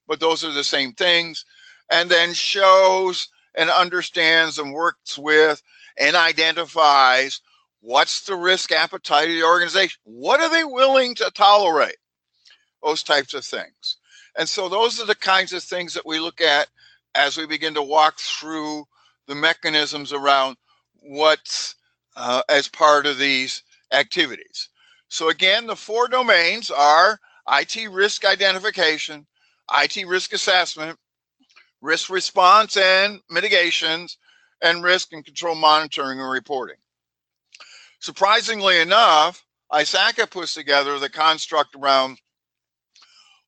but 0.07 0.19
those 0.19 0.43
are 0.43 0.51
the 0.51 0.63
same 0.63 0.91
things. 0.93 1.45
And 1.91 2.09
then 2.09 2.33
shows 2.33 3.29
and 3.55 3.69
understands 3.69 4.59
and 4.59 4.73
works 4.73 5.17
with 5.17 5.61
and 5.97 6.15
identifies 6.15 7.41
what's 7.81 8.25
the 8.25 8.35
risk 8.35 8.71
appetite 8.71 9.29
of 9.29 9.35
the 9.35 9.43
organization. 9.43 9.99
What 10.03 10.41
are 10.41 10.49
they 10.49 10.63
willing 10.63 11.15
to 11.15 11.31
tolerate? 11.33 11.95
those 12.85 13.03
types 13.03 13.33
of 13.33 13.43
things. 13.43 13.97
And 14.37 14.47
so 14.47 14.69
those 14.69 15.01
are 15.01 15.05
the 15.05 15.15
kinds 15.15 15.53
of 15.53 15.63
things 15.63 15.93
that 15.93 16.05
we 16.05 16.19
look 16.19 16.41
at 16.41 16.67
as 17.15 17.37
we 17.37 17.47
begin 17.47 17.73
to 17.73 17.81
walk 17.81 18.19
through 18.19 18.85
the 19.27 19.35
mechanisms 19.35 20.13
around 20.13 20.57
what's 21.01 21.75
uh, 22.15 22.43
as 22.49 22.67
part 22.67 23.05
of 23.05 23.17
these 23.17 23.63
activities. 23.91 24.69
So 25.07 25.29
again, 25.29 25.67
the 25.67 25.75
four 25.75 26.07
domains 26.07 26.69
are 26.69 27.19
IT 27.51 27.89
risk 27.91 28.25
identification, 28.25 29.25
IT 29.77 30.07
risk 30.07 30.33
assessment, 30.33 30.97
risk 31.85 32.09
response 32.09 32.75
and 32.77 33.21
mitigations, 33.29 34.17
and 34.61 34.83
risk 34.83 35.13
and 35.13 35.23
control 35.23 35.55
monitoring 35.55 36.19
and 36.19 36.29
reporting. 36.29 36.77
Surprisingly 37.99 38.79
enough, 38.79 39.45
ISACA 39.71 40.29
puts 40.29 40.53
together 40.53 40.99
the 40.99 41.09
construct 41.09 41.75
around 41.75 42.19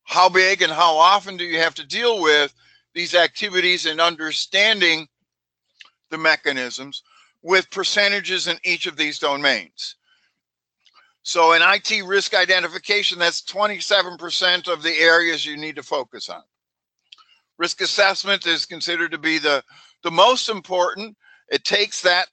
how 0.04 0.30
big 0.30 0.62
and 0.62 0.72
how 0.72 0.96
often 0.96 1.38
do 1.38 1.44
you 1.44 1.60
have 1.60 1.76
to 1.76 1.86
deal 1.86 2.22
with 2.22 2.54
these 2.94 3.14
activities 3.14 3.86
and 3.86 4.00
understanding 4.00 5.08
the 6.10 6.18
mechanisms 6.18 7.04
with 7.42 7.70
percentages 7.72 8.48
in 8.48 8.58
each 8.64 8.86
of 8.86 8.98
these 8.98 9.20
domains. 9.20 9.96
So 11.24 11.54
in 11.54 11.62
IT 11.62 12.06
risk 12.06 12.34
identification, 12.34 13.20
that's 13.20 13.42
27% 13.42 14.72
of 14.72 14.82
the 14.82 14.98
areas 14.98 15.46
you 15.46 15.58
need 15.58 15.76
to 15.76 15.84
focus 15.84 16.30
on. 16.30 16.42
Risk 17.58 17.82
assessment 17.82 18.46
is 18.46 18.66
considered 18.66 19.12
to 19.12 19.18
be 19.18 19.40
the, 19.40 19.64
the 20.04 20.12
most 20.12 20.50
important. 20.50 21.16
It 21.50 21.64
takes 21.64 22.02
that 22.02 22.28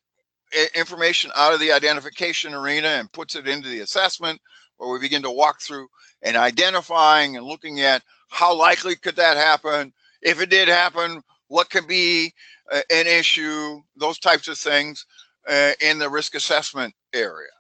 information 0.75 1.31
out 1.35 1.55
of 1.55 1.61
the 1.61 1.73
identification 1.73 2.55
arena 2.55 2.89
and 2.89 3.13
puts 3.13 3.37
it 3.37 3.49
into 3.49 3.69
the 3.69 3.81
assessment 3.81 4.41
where 4.77 4.91
we 4.93 4.99
begin 4.99 5.23
to 5.23 5.31
walk 5.31 5.61
through 5.61 5.89
and 6.23 6.37
identifying 6.37 7.37
and 7.37 7.47
looking 7.47 7.81
at 7.81 8.03
how 8.29 8.55
likely 8.55 8.97
could 8.97 9.17
that 9.17 9.37
happen? 9.37 9.93
If 10.23 10.41
it 10.41 10.51
did 10.51 10.69
happen 10.69 11.23
what 11.49 11.71
could 11.71 11.87
be 11.87 12.33
uh, 12.73 12.81
an 12.91 13.07
issue? 13.07 13.81
Those 13.97 14.19
types 14.19 14.49
of 14.49 14.59
things 14.59 15.07
uh, 15.49 15.73
in 15.81 15.99
the 15.99 16.09
risk 16.09 16.35
assessment 16.35 16.95
area. 17.13 17.51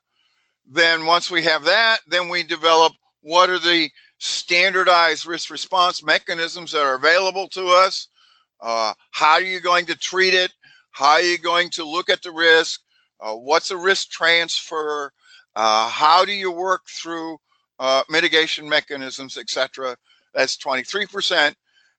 Then 0.66 1.06
once 1.06 1.30
we 1.30 1.42
have 1.42 1.64
that 1.64 2.00
then 2.08 2.28
we 2.28 2.42
develop 2.42 2.92
what 3.22 3.50
are 3.50 3.58
the 3.58 3.90
standardized 4.24 5.26
risk 5.26 5.50
response 5.50 6.02
mechanisms 6.02 6.72
that 6.72 6.82
are 6.82 6.94
available 6.94 7.48
to 7.48 7.66
us 7.68 8.08
uh, 8.60 8.92
how 9.10 9.32
are 9.32 9.42
you 9.42 9.60
going 9.60 9.86
to 9.86 9.96
treat 9.96 10.34
it 10.34 10.52
how 10.92 11.12
are 11.12 11.22
you 11.22 11.38
going 11.38 11.68
to 11.70 11.84
look 11.84 12.08
at 12.08 12.22
the 12.22 12.32
risk 12.32 12.80
uh, 13.20 13.34
what's 13.34 13.70
a 13.70 13.76
risk 13.76 14.10
transfer 14.10 15.12
uh, 15.56 15.88
how 15.88 16.24
do 16.24 16.32
you 16.32 16.50
work 16.50 16.82
through 16.88 17.38
uh, 17.78 18.02
mitigation 18.08 18.68
mechanisms, 18.68 19.36
etc. 19.36 19.96
That's 20.34 20.56
23%. 20.56 21.54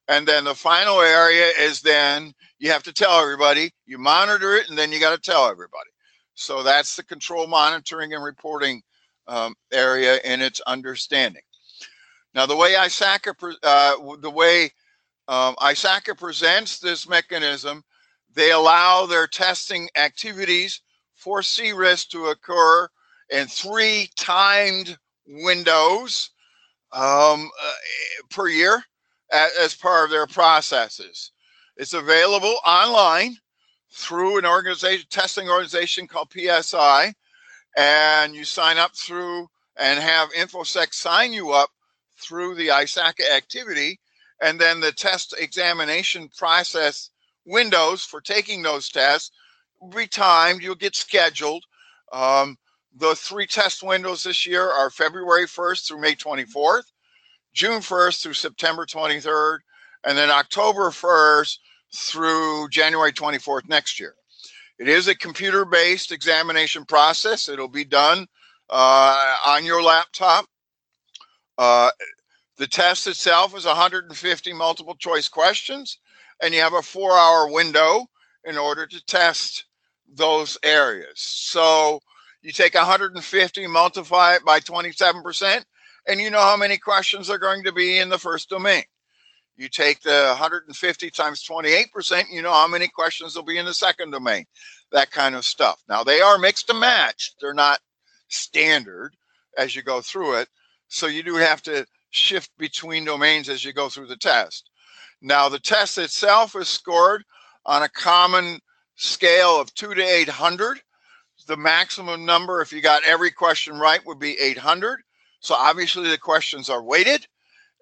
And 0.08 0.26
then 0.26 0.44
the 0.44 0.54
final 0.54 1.00
area 1.00 1.50
is 1.60 1.80
then 1.80 2.32
you 2.58 2.70
have 2.70 2.84
to 2.84 2.92
tell 2.92 3.20
everybody, 3.20 3.72
you 3.86 3.98
monitor 3.98 4.54
it, 4.54 4.68
and 4.68 4.78
then 4.78 4.92
you 4.92 5.00
got 5.00 5.14
to 5.14 5.30
tell 5.30 5.48
everybody. 5.48 5.90
So 6.34 6.62
that's 6.62 6.96
the 6.96 7.02
control 7.02 7.46
monitoring 7.46 8.12
and 8.14 8.22
reporting 8.22 8.82
um, 9.26 9.54
area 9.72 10.18
in 10.24 10.40
its 10.40 10.60
understanding. 10.60 11.42
Now, 12.36 12.44
the 12.44 12.54
way 12.54 12.74
ISACA, 12.74 13.54
uh, 13.62 14.16
the 14.18 14.30
way 14.30 14.70
um, 15.26 15.56
ISACA 15.56 16.18
presents 16.18 16.78
this 16.78 17.08
mechanism, 17.08 17.82
they 18.34 18.50
allow 18.50 19.06
their 19.06 19.26
testing 19.26 19.88
activities 19.96 20.82
for 21.14 21.42
C-risk 21.42 22.10
to 22.10 22.26
occur 22.26 22.88
in 23.30 23.46
three 23.46 24.10
timed 24.18 24.98
windows 25.26 26.28
um, 26.92 27.50
uh, 27.62 27.72
per 28.28 28.48
year 28.48 28.84
as 29.32 29.74
part 29.74 30.04
of 30.04 30.10
their 30.10 30.26
processes. 30.26 31.32
It's 31.78 31.94
available 31.94 32.56
online 32.66 33.34
through 33.90 34.36
an 34.36 34.44
organization, 34.44 35.06
testing 35.08 35.48
organization 35.48 36.06
called 36.06 36.30
PSI, 36.34 37.14
and 37.78 38.34
you 38.34 38.44
sign 38.44 38.76
up 38.76 38.94
through 38.94 39.48
and 39.78 39.98
have 39.98 40.28
InfoSec 40.32 40.92
sign 40.92 41.32
you 41.32 41.52
up 41.52 41.70
through 42.18 42.54
the 42.54 42.68
ISACA 42.68 43.30
activity, 43.34 44.00
and 44.42 44.60
then 44.60 44.80
the 44.80 44.92
test 44.92 45.34
examination 45.38 46.28
process 46.36 47.10
windows 47.44 48.02
for 48.02 48.20
taking 48.20 48.62
those 48.62 48.88
tests 48.88 49.30
be 49.94 50.06
timed. 50.06 50.62
You'll 50.62 50.74
get 50.74 50.96
scheduled. 50.96 51.64
Um, 52.12 52.56
the 52.96 53.14
three 53.14 53.46
test 53.46 53.82
windows 53.82 54.24
this 54.24 54.46
year 54.46 54.68
are 54.68 54.90
February 54.90 55.46
1st 55.46 55.86
through 55.86 56.00
May 56.00 56.14
24th, 56.14 56.84
June 57.52 57.80
1st 57.80 58.22
through 58.22 58.34
September 58.34 58.86
23rd, 58.86 59.58
and 60.04 60.16
then 60.16 60.30
October 60.30 60.90
1st 60.90 61.58
through 61.94 62.68
January 62.70 63.12
24th 63.12 63.68
next 63.68 64.00
year. 64.00 64.14
It 64.78 64.88
is 64.88 65.08
a 65.08 65.14
computer 65.14 65.64
based 65.64 66.12
examination 66.12 66.84
process. 66.84 67.48
It'll 67.48 67.68
be 67.68 67.84
done 67.84 68.26
uh, 68.68 69.34
on 69.46 69.64
your 69.64 69.82
laptop. 69.82 70.46
Uh, 71.58 71.90
the 72.58 72.66
test 72.66 73.06
itself 73.06 73.56
is 73.56 73.66
150 73.66 74.52
multiple 74.52 74.94
choice 74.94 75.28
questions, 75.28 75.98
and 76.42 76.54
you 76.54 76.60
have 76.60 76.74
a 76.74 76.82
four 76.82 77.12
hour 77.12 77.50
window 77.50 78.06
in 78.44 78.56
order 78.56 78.86
to 78.86 79.04
test 79.04 79.64
those 80.14 80.56
areas. 80.62 81.20
So 81.20 82.00
you 82.42 82.52
take 82.52 82.74
150, 82.74 83.66
multiply 83.66 84.34
it 84.34 84.44
by 84.44 84.60
27%, 84.60 85.64
and 86.06 86.20
you 86.20 86.30
know 86.30 86.40
how 86.40 86.56
many 86.56 86.78
questions 86.78 87.28
are 87.28 87.38
going 87.38 87.64
to 87.64 87.72
be 87.72 87.98
in 87.98 88.08
the 88.08 88.18
first 88.18 88.48
domain. 88.48 88.84
You 89.56 89.68
take 89.68 90.02
the 90.02 90.26
150 90.28 91.10
times 91.10 91.42
28%, 91.42 92.24
you 92.30 92.42
know 92.42 92.52
how 92.52 92.68
many 92.68 92.88
questions 92.88 93.34
will 93.34 93.42
be 93.42 93.58
in 93.58 93.64
the 93.64 93.74
second 93.74 94.10
domain, 94.10 94.44
that 94.92 95.10
kind 95.10 95.34
of 95.34 95.44
stuff. 95.44 95.82
Now, 95.88 96.04
they 96.04 96.20
are 96.20 96.38
mixed 96.38 96.70
and 96.70 96.78
matched, 96.78 97.36
they're 97.40 97.54
not 97.54 97.80
standard 98.28 99.16
as 99.58 99.74
you 99.74 99.82
go 99.82 100.00
through 100.02 100.36
it. 100.36 100.48
So 100.88 101.06
you 101.06 101.22
do 101.22 101.36
have 101.36 101.62
to 101.62 101.86
shift 102.10 102.50
between 102.58 103.04
domains 103.04 103.48
as 103.48 103.64
you 103.64 103.72
go 103.72 103.88
through 103.88 104.06
the 104.06 104.16
test. 104.16 104.70
Now, 105.22 105.48
the 105.48 105.58
test 105.58 105.98
itself 105.98 106.54
is 106.56 106.68
scored 106.68 107.24
on 107.64 107.82
a 107.82 107.88
common 107.88 108.60
scale 108.96 109.60
of 109.60 109.72
2 109.74 109.94
to 109.94 110.02
800. 110.02 110.80
The 111.46 111.56
maximum 111.56 112.24
number, 112.24 112.60
if 112.60 112.72
you 112.72 112.80
got 112.80 113.04
every 113.04 113.30
question 113.30 113.78
right, 113.78 114.04
would 114.06 114.18
be 114.18 114.38
800. 114.38 115.00
So 115.40 115.54
obviously 115.54 116.08
the 116.08 116.18
questions 116.18 116.70
are 116.70 116.82
weighted. 116.82 117.26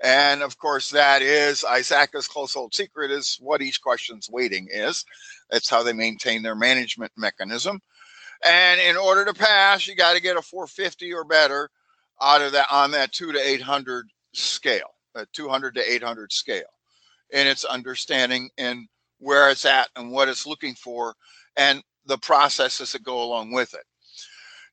And 0.02 0.42
of 0.42 0.58
course, 0.58 0.90
that 0.90 1.22
is 1.22 1.62
ISACA's 1.62 2.28
close 2.28 2.52
hold 2.52 2.74
secret 2.74 3.10
is 3.10 3.38
what 3.40 3.62
each 3.62 3.80
question's 3.80 4.28
weighting 4.30 4.68
is. 4.70 5.04
That's 5.50 5.70
how 5.70 5.82
they 5.82 5.92
maintain 5.92 6.42
their 6.42 6.56
management 6.56 7.12
mechanism. 7.16 7.80
And 8.44 8.80
in 8.80 8.96
order 8.96 9.24
to 9.24 9.32
pass, 9.32 9.86
you 9.86 9.94
got 9.94 10.14
to 10.14 10.22
get 10.22 10.36
a 10.36 10.42
450 10.42 11.14
or 11.14 11.24
better 11.24 11.70
out 12.20 12.42
of 12.42 12.52
that 12.52 12.66
on 12.70 12.90
that 12.92 13.12
two 13.12 13.32
to 13.32 13.38
800 13.38 14.08
scale, 14.32 14.94
a 15.14 15.26
200 15.32 15.74
to 15.76 15.92
800 15.92 16.32
scale, 16.32 16.62
and 17.32 17.48
its 17.48 17.64
understanding 17.64 18.50
and 18.58 18.88
where 19.18 19.50
it's 19.50 19.64
at 19.64 19.88
and 19.96 20.10
what 20.10 20.28
it's 20.28 20.46
looking 20.46 20.74
for 20.74 21.14
and 21.56 21.82
the 22.06 22.18
processes 22.18 22.92
that 22.92 23.02
go 23.02 23.22
along 23.22 23.52
with 23.52 23.74
it. 23.74 23.84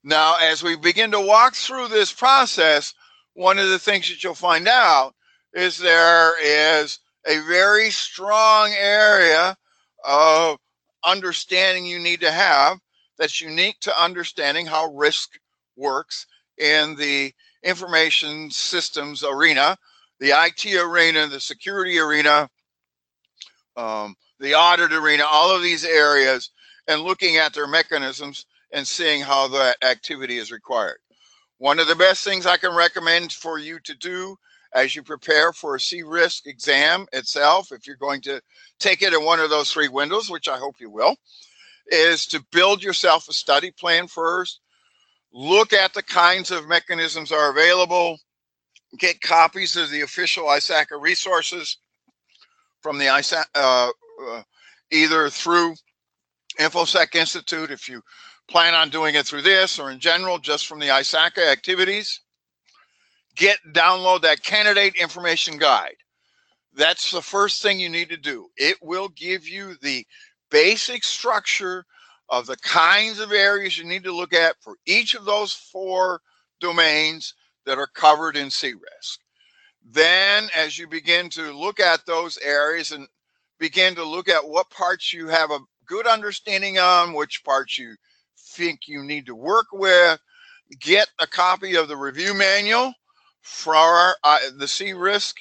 Now, 0.03 0.37
as 0.41 0.63
we 0.63 0.75
begin 0.75 1.11
to 1.11 1.21
walk 1.21 1.55
through 1.55 1.87
this 1.89 2.11
process, 2.11 2.93
one 3.33 3.59
of 3.59 3.69
the 3.69 3.79
things 3.79 4.09
that 4.09 4.23
you'll 4.23 4.33
find 4.33 4.67
out 4.67 5.13
is 5.53 5.77
there 5.77 6.33
is 6.43 6.99
a 7.27 7.39
very 7.47 7.91
strong 7.91 8.73
area 8.77 9.55
of 10.03 10.57
understanding 11.05 11.85
you 11.85 11.99
need 11.99 12.21
to 12.21 12.31
have 12.31 12.79
that's 13.17 13.41
unique 13.41 13.79
to 13.81 14.01
understanding 14.01 14.65
how 14.65 14.91
risk 14.93 15.29
works 15.75 16.25
in 16.61 16.95
the 16.95 17.33
information 17.63 18.49
systems 18.51 19.23
arena, 19.23 19.77
the 20.19 20.29
IT 20.29 20.65
arena, 20.75 21.27
the 21.27 21.39
security 21.39 21.99
arena, 21.99 22.49
um, 23.75 24.15
the 24.39 24.53
audit 24.53 24.93
arena, 24.93 25.23
all 25.29 25.55
of 25.55 25.61
these 25.61 25.83
areas, 25.83 26.51
and 26.87 27.01
looking 27.01 27.37
at 27.37 27.53
their 27.53 27.67
mechanisms 27.67 28.45
and 28.71 28.87
seeing 28.87 29.21
how 29.21 29.47
that 29.49 29.77
activity 29.83 30.37
is 30.37 30.51
required. 30.51 30.97
One 31.57 31.79
of 31.79 31.87
the 31.87 31.95
best 31.95 32.23
things 32.23 32.45
I 32.45 32.57
can 32.57 32.75
recommend 32.75 33.31
for 33.31 33.59
you 33.59 33.79
to 33.81 33.95
do 33.97 34.37
as 34.73 34.95
you 34.95 35.03
prepare 35.03 35.51
for 35.51 35.75
a 35.75 35.79
C-RISC 35.79 36.47
exam 36.47 37.05
itself, 37.13 37.71
if 37.71 37.85
you're 37.85 37.97
going 37.97 38.21
to 38.21 38.41
take 38.79 39.01
it 39.01 39.13
in 39.13 39.25
one 39.25 39.39
of 39.39 39.49
those 39.49 39.71
three 39.71 39.89
windows, 39.89 40.29
which 40.29 40.47
I 40.47 40.57
hope 40.57 40.75
you 40.79 40.89
will, 40.89 41.15
is 41.87 42.25
to 42.27 42.43
build 42.51 42.81
yourself 42.81 43.27
a 43.27 43.33
study 43.33 43.71
plan 43.71 44.07
first. 44.07 44.60
Look 45.33 45.73
at 45.73 45.93
the 45.93 46.03
kinds 46.03 46.51
of 46.51 46.67
mechanisms 46.67 47.31
are 47.31 47.51
available. 47.51 48.17
Get 48.97 49.21
copies 49.21 49.77
of 49.77 49.89
the 49.89 50.01
official 50.01 50.45
ISACA 50.45 50.99
resources 50.99 51.77
from 52.81 52.97
the 52.97 53.05
ISAC, 53.05 53.45
uh, 53.55 53.89
uh, 54.29 54.43
either 54.91 55.29
through 55.29 55.75
InfoSec 56.59 57.15
Institute, 57.15 57.71
if 57.71 57.87
you 57.87 58.01
plan 58.49 58.73
on 58.73 58.89
doing 58.89 59.15
it 59.15 59.25
through 59.25 59.43
this, 59.43 59.79
or 59.79 59.91
in 59.91 59.99
general, 59.99 60.37
just 60.37 60.67
from 60.67 60.79
the 60.79 60.87
ISACA 60.87 61.49
activities. 61.49 62.19
Get 63.37 63.57
download 63.71 64.21
that 64.23 64.43
candidate 64.43 64.95
information 64.95 65.57
guide. 65.57 65.95
That's 66.73 67.11
the 67.11 67.21
first 67.21 67.61
thing 67.61 67.79
you 67.79 67.89
need 67.89 68.09
to 68.09 68.17
do. 68.17 68.49
It 68.57 68.77
will 68.81 69.07
give 69.09 69.47
you 69.47 69.75
the 69.81 70.05
basic 70.49 71.05
structure 71.05 71.85
of 72.31 72.45
the 72.47 72.57
kinds 72.57 73.19
of 73.19 73.33
areas 73.33 73.77
you 73.77 73.83
need 73.83 74.05
to 74.05 74.15
look 74.15 74.33
at 74.33 74.55
for 74.61 74.77
each 74.87 75.13
of 75.13 75.25
those 75.25 75.53
four 75.53 76.21
domains 76.61 77.35
that 77.65 77.77
are 77.77 77.87
covered 77.87 78.37
in 78.37 78.47
CRISC. 78.47 79.19
Then, 79.91 80.49
as 80.55 80.77
you 80.77 80.87
begin 80.87 81.29
to 81.31 81.51
look 81.51 81.79
at 81.79 82.05
those 82.05 82.37
areas 82.37 82.93
and 82.93 83.07
begin 83.59 83.95
to 83.95 84.03
look 84.03 84.29
at 84.29 84.47
what 84.47 84.69
parts 84.69 85.11
you 85.11 85.27
have 85.27 85.51
a 85.51 85.59
good 85.85 86.07
understanding 86.07 86.79
on, 86.79 87.13
which 87.13 87.43
parts 87.43 87.77
you 87.77 87.95
think 88.37 88.87
you 88.87 89.03
need 89.03 89.25
to 89.25 89.35
work 89.35 89.67
with, 89.73 90.19
get 90.79 91.09
a 91.19 91.27
copy 91.27 91.75
of 91.75 91.89
the 91.89 91.97
review 91.97 92.33
manual 92.33 92.93
for 93.41 94.15
uh, 94.23 94.39
the 94.57 94.65
CRISC, 94.65 95.35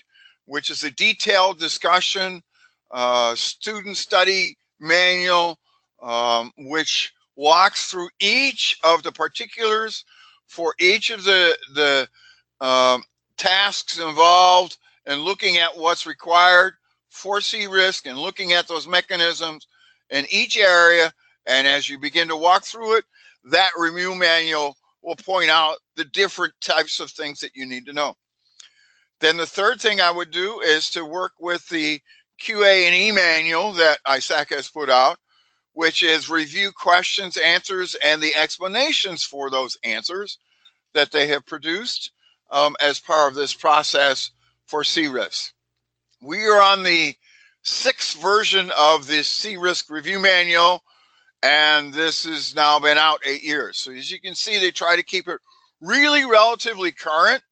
which 0.47 0.71
is 0.71 0.83
a 0.83 0.91
detailed 0.91 1.61
discussion, 1.61 2.43
uh, 2.91 3.35
student 3.37 3.97
study 3.97 4.57
manual, 4.81 5.59
um, 6.03 6.53
which 6.57 7.13
walks 7.37 7.91
through 7.91 8.09
each 8.21 8.79
of 8.85 9.03
the 9.03 9.13
particulars 9.13 10.05
for 10.47 10.75
each 10.81 11.11
of 11.11 11.25
the 11.25 11.57
the 11.75 12.09
um, 12.65 13.03
tasks 13.37 13.99
involved 13.99 14.77
and 15.07 15.23
looking 15.23 15.57
at 15.57 15.77
what's 15.77 16.07
required 16.07 16.75
for 17.09 17.41
C-RISC 17.41 18.07
and 18.07 18.19
looking 18.19 18.53
at 18.53 18.69
those 18.69 18.87
mechanisms 18.87 19.67
in 20.11 20.27
each 20.31 20.57
area. 20.57 21.13
And 21.47 21.67
as 21.67 21.89
you 21.89 21.99
begin 21.99 22.29
to 22.29 22.37
walk 22.37 22.65
through 22.65 22.99
it, 22.99 23.05
that 23.45 23.71
review 23.77 24.15
manual 24.15 24.77
will 25.03 25.17
point 25.17 25.51
out 25.51 25.79
the 25.97 26.05
different 26.05 26.53
types 26.61 27.01
of 27.01 27.11
things 27.11 27.41
that 27.41 27.57
you 27.57 27.67
need 27.67 27.87
to 27.87 27.93
know. 27.93 28.15
Then 29.21 29.37
the 29.37 29.47
third 29.47 29.81
thing 29.81 30.01
I 30.01 30.11
would 30.11 30.31
do 30.31 30.61
is 30.61 30.91
to 30.91 31.05
work 31.05 31.33
with 31.41 31.69
the 31.69 32.01
QA 32.41 32.87
and 32.87 32.95
E 32.95 33.13
manual 33.13 33.73
that 33.75 33.99
ISAC 34.07 34.51
has 34.55 34.69
put 34.69 34.89
out, 34.89 35.19
which 35.73 36.03
is 36.03 36.29
review 36.29 36.73
questions, 36.73 37.37
answers, 37.37 37.95
and 38.05 38.23
the 38.23 38.35
explanations 38.35 39.25
for 39.25 39.51
those 39.51 39.79
answers 39.85 40.39
that 40.95 41.13
they 41.13 41.27
have 41.29 41.47
produced 41.47 42.11
um, 42.51 42.77
as 42.81 42.99
part 42.99 43.31
of 43.31 43.35
this 43.35 43.55
process 43.55 44.31
for 44.67 44.83
C-RISC. 44.85 45.53
We 46.23 46.47
are 46.47 46.61
on 46.61 46.83
the 46.83 47.15
sixth 47.63 48.21
version 48.21 48.71
of 48.79 49.07
this 49.07 49.29
C-RISC 49.29 49.91
review 49.91 50.19
manual, 50.19 50.83
and 51.43 51.93
this 51.93 52.25
has 52.25 52.55
now 52.55 52.79
been 52.79 52.99
out 52.99 53.21
eight 53.25 53.43
years. 53.43 53.79
So 53.79 53.93
as 53.93 54.11
you 54.11 54.21
can 54.21 54.35
see, 54.35 54.59
they 54.59 54.71
try 54.71 54.97
to 54.97 55.03
keep 55.03 55.29
it 55.29 55.41
really 55.81 56.25
relatively 56.25 56.93
current. 56.93 57.43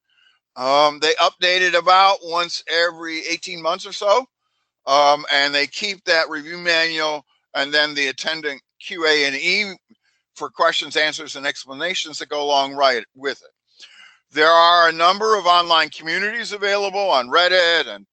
Um, 0.56 0.98
they 0.98 1.12
update 1.14 1.60
it 1.60 1.74
about 1.74 2.18
once 2.22 2.64
every 2.68 3.20
18 3.26 3.62
months 3.62 3.86
or 3.86 3.92
so. 3.92 4.26
Um, 4.86 5.24
and 5.32 5.54
they 5.54 5.66
keep 5.66 6.04
that 6.04 6.30
review 6.30 6.58
manual 6.58 7.24
and 7.58 7.74
then 7.74 7.94
the 7.94 8.08
attendant 8.08 8.62
QA 8.80 9.26
and 9.26 9.36
E 9.36 9.74
for 10.34 10.48
questions, 10.48 10.96
answers, 10.96 11.34
and 11.36 11.44
explanations 11.44 12.18
that 12.18 12.28
go 12.28 12.42
along 12.42 12.74
right 12.74 13.04
with 13.14 13.42
it. 13.42 13.50
There 14.30 14.48
are 14.48 14.88
a 14.88 14.92
number 14.92 15.36
of 15.36 15.46
online 15.46 15.90
communities 15.90 16.52
available 16.52 17.10
on 17.10 17.28
Reddit 17.28 17.88
and 17.88 18.06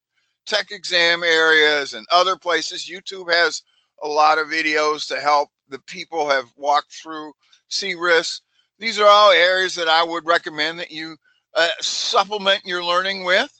tech 0.47 0.71
exam 0.71 1.23
areas 1.23 1.93
and 1.93 2.07
other 2.11 2.35
places. 2.35 2.89
YouTube 2.89 3.31
has 3.31 3.61
a 4.03 4.07
lot 4.07 4.39
of 4.39 4.47
videos 4.47 5.07
to 5.09 5.19
help 5.19 5.49
the 5.69 5.79
people 5.79 6.27
have 6.27 6.45
walked 6.55 6.93
through 6.93 7.31
C-RISC. 7.69 8.41
These 8.79 8.99
are 8.99 9.07
all 9.07 9.31
areas 9.31 9.75
that 9.75 9.87
I 9.87 10.03
would 10.03 10.25
recommend 10.25 10.79
that 10.79 10.91
you 10.91 11.15
uh, 11.53 11.69
supplement 11.81 12.65
your 12.65 12.83
learning 12.83 13.23
with 13.23 13.51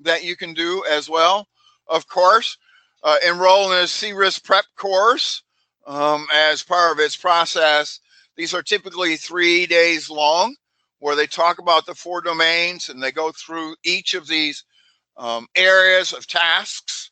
that 0.00 0.24
you 0.24 0.36
can 0.36 0.54
do 0.54 0.82
as 0.90 1.08
well 1.08 1.46
of 1.88 2.08
course, 2.08 2.58
uh, 3.02 3.16
enroll 3.26 3.72
in 3.72 3.78
a 3.78 3.86
C-RISC 3.86 4.42
prep 4.44 4.64
course 4.76 5.42
um, 5.86 6.26
as 6.34 6.62
part 6.62 6.92
of 6.92 6.98
its 6.98 7.16
process. 7.16 8.00
These 8.36 8.54
are 8.54 8.62
typically 8.62 9.16
three 9.16 9.66
days 9.66 10.10
long 10.10 10.56
where 10.98 11.16
they 11.16 11.26
talk 11.26 11.58
about 11.58 11.86
the 11.86 11.94
four 11.94 12.20
domains 12.20 12.88
and 12.88 13.02
they 13.02 13.12
go 13.12 13.32
through 13.32 13.76
each 13.84 14.14
of 14.14 14.26
these 14.26 14.64
um, 15.16 15.46
areas 15.54 16.12
of 16.12 16.26
tasks 16.26 17.10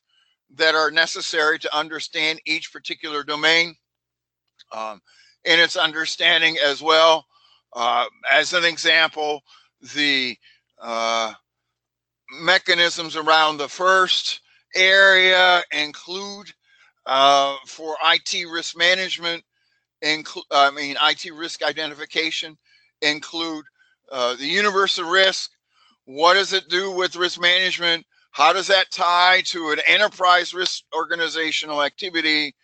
that 0.57 0.75
are 0.75 0.91
necessary 0.91 1.59
to 1.59 1.77
understand 1.77 2.41
each 2.47 2.73
particular 2.73 3.23
domain 3.23 3.75
um, 4.73 5.01
in 5.45 5.59
its 5.59 5.77
understanding 5.77 6.57
as 6.65 6.83
well. 6.83 7.27
Uh, 7.73 8.07
as 8.31 8.53
an 8.53 8.65
example, 8.65 9.43
the 9.95 10.37
uh, 10.81 11.33
mechanisms 12.41 13.17
around 13.17 13.57
the 13.57 13.69
first 13.69 14.41
area 14.77 15.63
include 15.73 16.53
uh, 17.07 17.57
for 17.67 17.97
IT 18.07 18.47
risk 18.51 18.77
management, 18.77 19.43
include 20.03 20.45
I 20.51 20.71
mean 20.71 20.97
IT 21.03 21.33
risk 21.35 21.63
identification, 21.63 22.57
include 23.03 23.65
uh, 24.11 24.37
the 24.37 24.47
universe 24.47 24.99
of 24.99 25.07
risk. 25.09 25.51
What 26.07 26.35
does 26.35 26.53
it 26.53 26.69
do 26.69 26.91
with 26.93 27.17
risk 27.17 27.41
management? 27.41 28.07
How 28.33 28.53
does 28.53 28.67
that 28.69 28.91
tie 28.91 29.43
to 29.47 29.71
an 29.71 29.81
enterprise 29.87 30.53
risk 30.55 30.85
organizational 30.95 31.83
activity? 31.83 32.55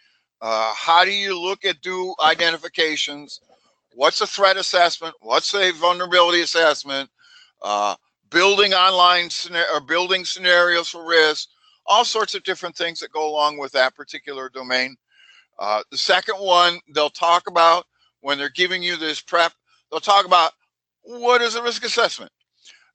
Uh, 0.40 0.72
how 0.74 1.04
do 1.04 1.12
you 1.12 1.38
look 1.38 1.64
at 1.64 1.80
do 1.80 2.14
identifications? 2.24 3.40
What's 3.94 4.20
a 4.20 4.26
threat 4.26 4.56
assessment? 4.56 5.14
What's 5.20 5.54
a 5.54 5.72
vulnerability 5.72 6.42
assessment? 6.42 7.10
Uh, 7.62 7.94
building 8.30 8.72
online 8.74 9.28
or 9.74 9.80
building 9.80 10.24
scenarios 10.24 10.88
for 10.88 11.06
risk 11.06 11.48
all 11.90 12.06
sorts 12.06 12.36
of 12.36 12.44
different 12.44 12.76
things 12.76 13.00
that 13.00 13.12
go 13.12 13.28
along 13.30 13.58
with 13.58 13.72
that 13.72 13.96
particular 13.96 14.50
domain. 14.50 14.96
Uh, 15.58 15.82
the 15.90 15.98
second 15.98 16.36
one 16.36 16.80
they'll 16.94 17.10
talk 17.10 17.48
about 17.48 17.86
when 18.22 18.38
they're 18.38 18.50
giving 18.50 18.82
you 18.82 18.96
this 18.96 19.20
prep, 19.20 19.52
they'll 19.90 20.00
talk 20.00 20.26
about 20.26 20.52
what 21.02 21.42
is 21.42 21.56
a 21.56 21.62
risk 21.64 21.84
assessment? 21.84 22.32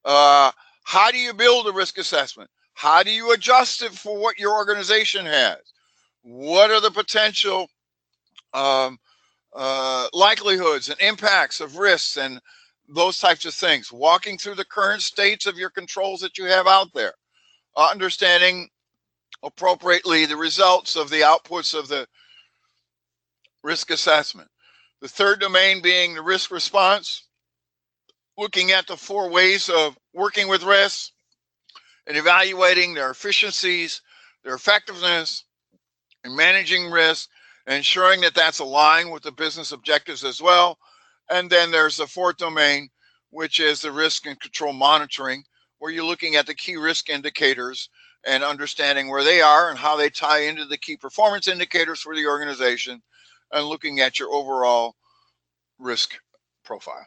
Uh, 0.05 0.51
How 0.85 1.11
do 1.11 1.19
you 1.19 1.33
build 1.33 1.67
a 1.67 1.73
risk 1.73 1.97
assessment? 1.99 2.49
How 2.73 3.03
do 3.03 3.11
you 3.11 3.33
adjust 3.33 3.83
it 3.83 3.93
for 3.93 4.19
what 4.19 4.39
your 4.39 4.55
organization 4.55 5.25
has? 5.25 5.57
What 6.23 6.71
are 6.71 6.81
the 6.81 6.91
potential 6.91 7.69
um, 8.53 8.99
uh, 9.55 10.07
likelihoods 10.13 10.89
and 10.89 10.99
impacts 11.01 11.61
of 11.61 11.77
risks 11.77 12.17
and 12.17 12.41
those 12.89 13.19
types 13.19 13.45
of 13.45 13.53
things? 13.55 13.91
Walking 13.91 14.37
through 14.37 14.55
the 14.55 14.65
current 14.65 15.01
states 15.03 15.47
of 15.47 15.57
your 15.57 15.71
controls 15.71 16.21
that 16.21 16.37
you 16.37 16.45
have 16.45 16.67
out 16.67 16.93
there, 16.93 17.13
uh, 17.77 17.89
understanding 17.91 18.69
appropriately 19.45 20.25
the 20.25 20.35
results 20.35 20.95
of 20.95 21.09
the 21.09 21.21
outputs 21.21 21.77
of 21.77 21.87
the 21.87 22.07
risk 23.63 23.91
assessment. 23.91 24.49
The 25.01 25.07
third 25.07 25.39
domain 25.39 25.81
being 25.81 26.15
the 26.15 26.21
risk 26.21 26.51
response, 26.51 27.27
looking 28.37 28.71
at 28.71 28.87
the 28.87 28.97
four 28.97 29.29
ways 29.29 29.69
of 29.69 29.97
working 30.13 30.47
with 30.47 30.63
risks 30.63 31.11
and 32.07 32.17
evaluating 32.17 32.93
their 32.93 33.11
efficiencies, 33.11 34.01
their 34.43 34.55
effectiveness, 34.55 35.45
and 36.23 36.35
managing 36.35 36.89
risk, 36.89 37.29
ensuring 37.67 38.21
that 38.21 38.33
that's 38.33 38.59
aligned 38.59 39.11
with 39.11 39.23
the 39.23 39.31
business 39.31 39.71
objectives 39.71 40.23
as 40.23 40.41
well. 40.41 40.77
And 41.29 41.49
then 41.49 41.71
there's 41.71 41.97
the 41.97 42.07
fourth 42.07 42.37
domain, 42.37 42.89
which 43.29 43.59
is 43.59 43.81
the 43.81 43.91
risk 43.91 44.25
and 44.25 44.39
control 44.39 44.73
monitoring, 44.73 45.43
where 45.79 45.91
you're 45.91 46.03
looking 46.03 46.35
at 46.35 46.47
the 46.47 46.55
key 46.55 46.77
risk 46.77 47.09
indicators 47.09 47.89
and 48.25 48.43
understanding 48.43 49.09
where 49.09 49.23
they 49.23 49.41
are 49.41 49.69
and 49.69 49.77
how 49.77 49.95
they 49.95 50.09
tie 50.09 50.41
into 50.41 50.65
the 50.65 50.77
key 50.77 50.97
performance 50.97 51.47
indicators 51.47 52.01
for 52.01 52.15
the 52.15 52.25
organization 52.25 53.01
and 53.51 53.65
looking 53.65 53.99
at 53.99 54.19
your 54.19 54.31
overall 54.31 54.95
risk 55.79 56.15
profile. 56.63 57.05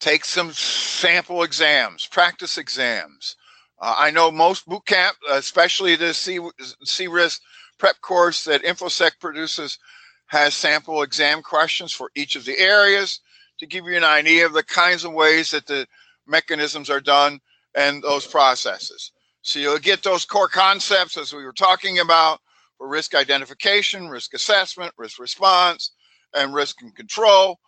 Take 0.00 0.24
some 0.24 0.52
sample 0.52 1.42
exams, 1.42 2.06
practice 2.06 2.58
exams. 2.58 3.36
Uh, 3.80 3.94
I 3.98 4.10
know 4.10 4.30
most 4.30 4.66
boot 4.66 4.86
camp, 4.86 5.16
especially 5.30 5.96
the 5.96 6.14
C, 6.14 6.38
C-Risk 6.84 7.40
prep 7.78 8.00
course 8.00 8.44
that 8.44 8.62
InfoSec 8.62 9.12
produces, 9.20 9.78
has 10.26 10.54
sample 10.54 11.02
exam 11.02 11.42
questions 11.42 11.92
for 11.92 12.10
each 12.14 12.36
of 12.36 12.44
the 12.44 12.58
areas 12.58 13.20
to 13.58 13.66
give 13.66 13.84
you 13.86 13.96
an 13.96 14.04
idea 14.04 14.46
of 14.46 14.52
the 14.52 14.62
kinds 14.62 15.04
of 15.04 15.12
ways 15.12 15.50
that 15.50 15.66
the 15.66 15.86
mechanisms 16.26 16.90
are 16.90 17.00
done 17.00 17.40
and 17.74 18.02
those 18.02 18.26
processes. 18.26 19.12
So 19.46 19.58
you'll 19.58 19.78
get 19.78 20.02
those 20.02 20.24
core 20.24 20.48
concepts 20.48 21.18
as 21.18 21.34
we 21.34 21.44
were 21.44 21.52
talking 21.52 21.98
about 21.98 22.40
for 22.78 22.88
risk 22.88 23.14
identification, 23.14 24.08
risk 24.08 24.32
assessment, 24.32 24.94
risk 24.96 25.18
response, 25.18 25.92
and 26.32 26.54
risk 26.54 26.80
and 26.80 26.96
control, 26.96 27.60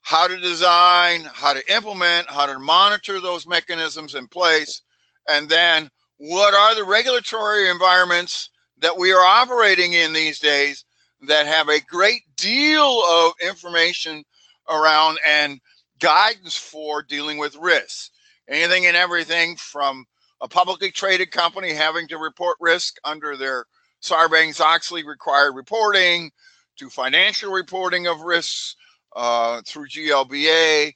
how 0.00 0.26
to 0.26 0.36
design, 0.36 1.22
how 1.32 1.52
to 1.52 1.72
implement, 1.72 2.28
how 2.28 2.46
to 2.46 2.58
monitor 2.58 3.20
those 3.20 3.46
mechanisms 3.46 4.16
in 4.16 4.26
place, 4.26 4.82
and 5.28 5.48
then 5.48 5.88
what 6.18 6.52
are 6.52 6.74
the 6.74 6.82
regulatory 6.82 7.70
environments 7.70 8.50
that 8.78 8.98
we 8.98 9.12
are 9.12 9.24
operating 9.24 9.92
in 9.92 10.12
these 10.12 10.40
days 10.40 10.84
that 11.28 11.46
have 11.46 11.68
a 11.68 11.80
great 11.82 12.22
deal 12.36 13.04
of 13.08 13.34
information 13.40 14.24
around 14.68 15.16
and 15.24 15.60
guidance 16.00 16.56
for 16.56 17.04
dealing 17.04 17.38
with 17.38 17.54
risks. 17.54 18.10
Anything 18.48 18.86
and 18.86 18.96
everything 18.96 19.54
from 19.56 20.06
a 20.40 20.48
publicly 20.48 20.90
traded 20.90 21.30
company 21.30 21.72
having 21.72 22.08
to 22.08 22.18
report 22.18 22.56
risk 22.60 22.96
under 23.04 23.36
their 23.36 23.66
Sarbanes-Oxley 24.02 25.04
required 25.04 25.54
reporting 25.54 26.30
to 26.76 26.88
financial 26.88 27.52
reporting 27.52 28.06
of 28.06 28.20
risks 28.22 28.76
uh, 29.14 29.60
through 29.66 29.88
GLBA 29.88 30.94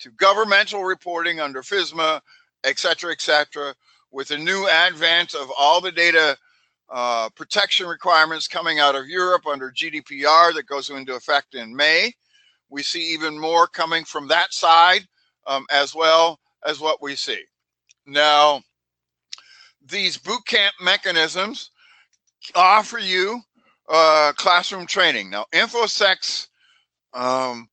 to 0.00 0.10
governmental 0.12 0.84
reporting 0.84 1.40
under 1.40 1.62
FISMA, 1.62 2.20
et 2.64 2.78
cetera, 2.78 3.12
et 3.12 3.22
cetera, 3.22 3.74
with 4.10 4.28
the 4.28 4.38
new 4.38 4.68
advent 4.68 5.34
of 5.34 5.50
all 5.58 5.80
the 5.80 5.92
data 5.92 6.36
uh, 6.90 7.30
protection 7.30 7.86
requirements 7.86 8.46
coming 8.46 8.78
out 8.78 8.94
of 8.94 9.08
Europe 9.08 9.46
under 9.46 9.72
GDPR 9.72 10.54
that 10.54 10.66
goes 10.66 10.90
into 10.90 11.14
effect 11.14 11.54
in 11.54 11.74
May. 11.74 12.12
We 12.68 12.82
see 12.82 13.14
even 13.14 13.38
more 13.38 13.66
coming 13.66 14.04
from 14.04 14.28
that 14.28 14.52
side 14.52 15.06
um, 15.46 15.64
as 15.70 15.94
well 15.94 16.38
as 16.66 16.80
what 16.80 17.00
we 17.00 17.14
see. 17.14 17.42
Now, 18.06 18.62
these 19.88 20.16
boot 20.16 20.44
camp 20.46 20.74
mechanisms 20.80 21.70
offer 22.54 22.98
you 22.98 23.40
uh, 23.88 24.32
classroom 24.36 24.86
training. 24.86 25.30
Now, 25.30 25.46
InfoSec's 25.52 26.48
um, 27.12 27.68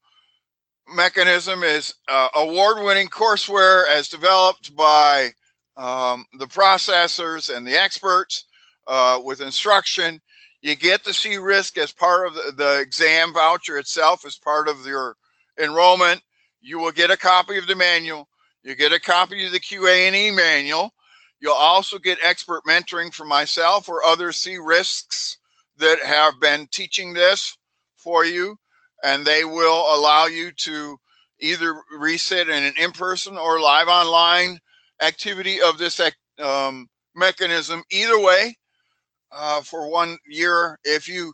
mechanism 0.93 1.63
is 1.63 1.93
uh, 2.07 2.27
award-winning 2.35 3.07
courseware 3.07 3.87
as 3.89 4.07
developed 4.07 4.75
by 4.75 5.29
um, 5.77 6.25
the 6.37 6.47
processors 6.47 7.55
and 7.55 7.65
the 7.65 7.81
experts 7.81 8.45
uh, 8.87 9.19
with 9.23 9.41
instruction. 9.41 10.19
You 10.61 10.75
get 10.75 11.03
the 11.03 11.13
C-Risk 11.13 11.77
as 11.77 11.91
part 11.91 12.27
of 12.27 12.35
the, 12.35 12.53
the 12.55 12.79
exam 12.79 13.33
voucher 13.33 13.77
itself 13.77 14.25
as 14.25 14.37
part 14.37 14.67
of 14.67 14.85
your 14.85 15.15
enrollment. 15.59 16.21
You 16.61 16.79
will 16.79 16.91
get 16.91 17.09
a 17.09 17.17
copy 17.17 17.57
of 17.57 17.67
the 17.67 17.75
manual. 17.75 18.27
You 18.63 18.75
get 18.75 18.93
a 18.93 18.99
copy 18.99 19.45
of 19.45 19.51
the 19.51 19.59
QA&E 19.59 20.29
manual. 20.31 20.93
You'll 21.41 21.53
also 21.53 21.97
get 21.97 22.19
expert 22.21 22.61
mentoring 22.67 23.13
from 23.13 23.27
myself 23.27 23.89
or 23.89 24.03
other 24.03 24.31
C-Risks 24.31 25.37
that 25.77 25.99
have 26.03 26.39
been 26.39 26.67
teaching 26.71 27.13
this 27.13 27.57
for 27.97 28.23
you, 28.23 28.57
and 29.03 29.25
they 29.25 29.43
will 29.43 29.95
allow 29.95 30.27
you 30.27 30.51
to 30.51 30.97
either 31.39 31.75
reset 31.97 32.47
in 32.47 32.63
an 32.63 32.73
in-person 32.77 33.37
or 33.37 33.59
live 33.59 33.87
online 33.87 34.59
activity 35.01 35.59
of 35.61 35.79
this 35.79 35.99
um, 36.39 36.87
mechanism. 37.15 37.83
Either 37.91 38.19
way, 38.19 38.55
uh, 39.31 39.61
for 39.61 39.89
one 39.89 40.17
year, 40.27 40.77
if 40.83 41.09
you 41.09 41.33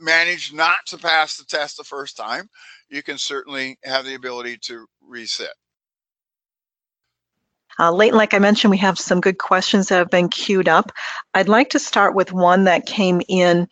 manage 0.00 0.52
not 0.52 0.78
to 0.86 0.98
pass 0.98 1.36
the 1.36 1.44
test 1.44 1.76
the 1.76 1.84
first 1.84 2.16
time, 2.16 2.48
you 2.88 3.02
can 3.02 3.18
certainly 3.18 3.76
have 3.84 4.04
the 4.04 4.14
ability 4.14 4.56
to 4.58 4.86
resit. 5.10 5.48
Uh, 7.78 7.92
Leighton, 7.92 8.18
like 8.18 8.34
I 8.34 8.38
mentioned, 8.38 8.70
we 8.70 8.78
have 8.78 8.98
some 8.98 9.20
good 9.20 9.38
questions 9.38 9.88
that 9.88 9.98
have 9.98 10.10
been 10.10 10.28
queued 10.28 10.68
up. 10.68 10.92
I'd 11.34 11.48
like 11.48 11.70
to 11.70 11.78
start 11.78 12.14
with 12.14 12.32
one 12.32 12.64
that 12.64 12.86
came 12.86 13.20
in 13.28 13.68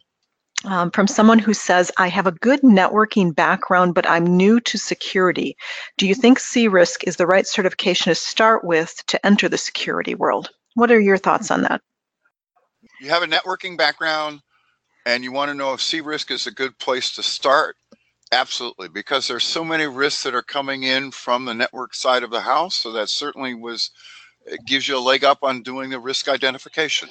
um, 0.64 0.90
from 0.90 1.06
someone 1.06 1.38
who 1.38 1.54
says, 1.54 1.90
I 1.98 2.08
have 2.08 2.26
a 2.26 2.32
good 2.32 2.60
networking 2.62 3.34
background, 3.34 3.94
but 3.94 4.08
I'm 4.08 4.24
new 4.24 4.60
to 4.60 4.78
security. 4.78 5.56
Do 5.98 6.06
you 6.06 6.14
think 6.14 6.38
C-Risk 6.38 7.04
is 7.04 7.16
the 7.16 7.26
right 7.26 7.46
certification 7.46 8.10
to 8.10 8.14
start 8.14 8.64
with 8.64 8.94
to 9.06 9.26
enter 9.26 9.48
the 9.48 9.58
security 9.58 10.14
world? 10.14 10.50
What 10.74 10.90
are 10.90 11.00
your 11.00 11.18
thoughts 11.18 11.50
on 11.50 11.62
that? 11.62 11.80
You 13.00 13.08
have 13.10 13.22
a 13.22 13.26
networking 13.26 13.76
background 13.76 14.40
and 15.06 15.22
you 15.22 15.32
want 15.32 15.50
to 15.50 15.54
know 15.54 15.74
if 15.74 15.82
C-Risk 15.82 16.30
is 16.30 16.46
a 16.46 16.50
good 16.50 16.78
place 16.78 17.12
to 17.12 17.22
start. 17.22 17.76
Absolutely, 18.34 18.88
because 18.88 19.28
there's 19.28 19.44
so 19.44 19.64
many 19.64 19.86
risks 19.86 20.24
that 20.24 20.34
are 20.34 20.42
coming 20.42 20.82
in 20.82 21.12
from 21.12 21.44
the 21.44 21.54
network 21.54 21.94
side 21.94 22.24
of 22.24 22.30
the 22.30 22.40
house. 22.40 22.74
So 22.74 22.90
that 22.92 23.08
certainly 23.08 23.54
was, 23.54 23.92
it 24.44 24.60
gives 24.66 24.88
you 24.88 24.98
a 24.98 24.98
leg 24.98 25.22
up 25.22 25.44
on 25.44 25.62
doing 25.62 25.88
the 25.88 26.00
risk 26.00 26.26
identification. 26.26 27.08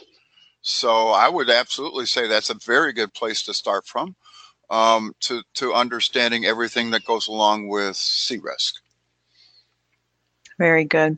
So 0.61 1.07
I 1.07 1.29
would 1.29 1.49
absolutely 1.49 2.07
say 2.07 2.27
that's 2.27 2.49
a 2.49 2.55
very 2.55 2.91
good 2.91 3.13
place 3.13 3.41
to 3.43 3.53
start 3.53 3.87
from 3.87 4.15
um, 4.69 5.15
to, 5.21 5.41
to 5.55 5.73
understanding 5.73 6.45
everything 6.45 6.91
that 6.91 7.05
goes 7.05 7.29
along 7.29 7.69
with 7.69 7.95
C-Risk. 7.95 8.75
Very 10.59 10.83
good. 10.83 11.17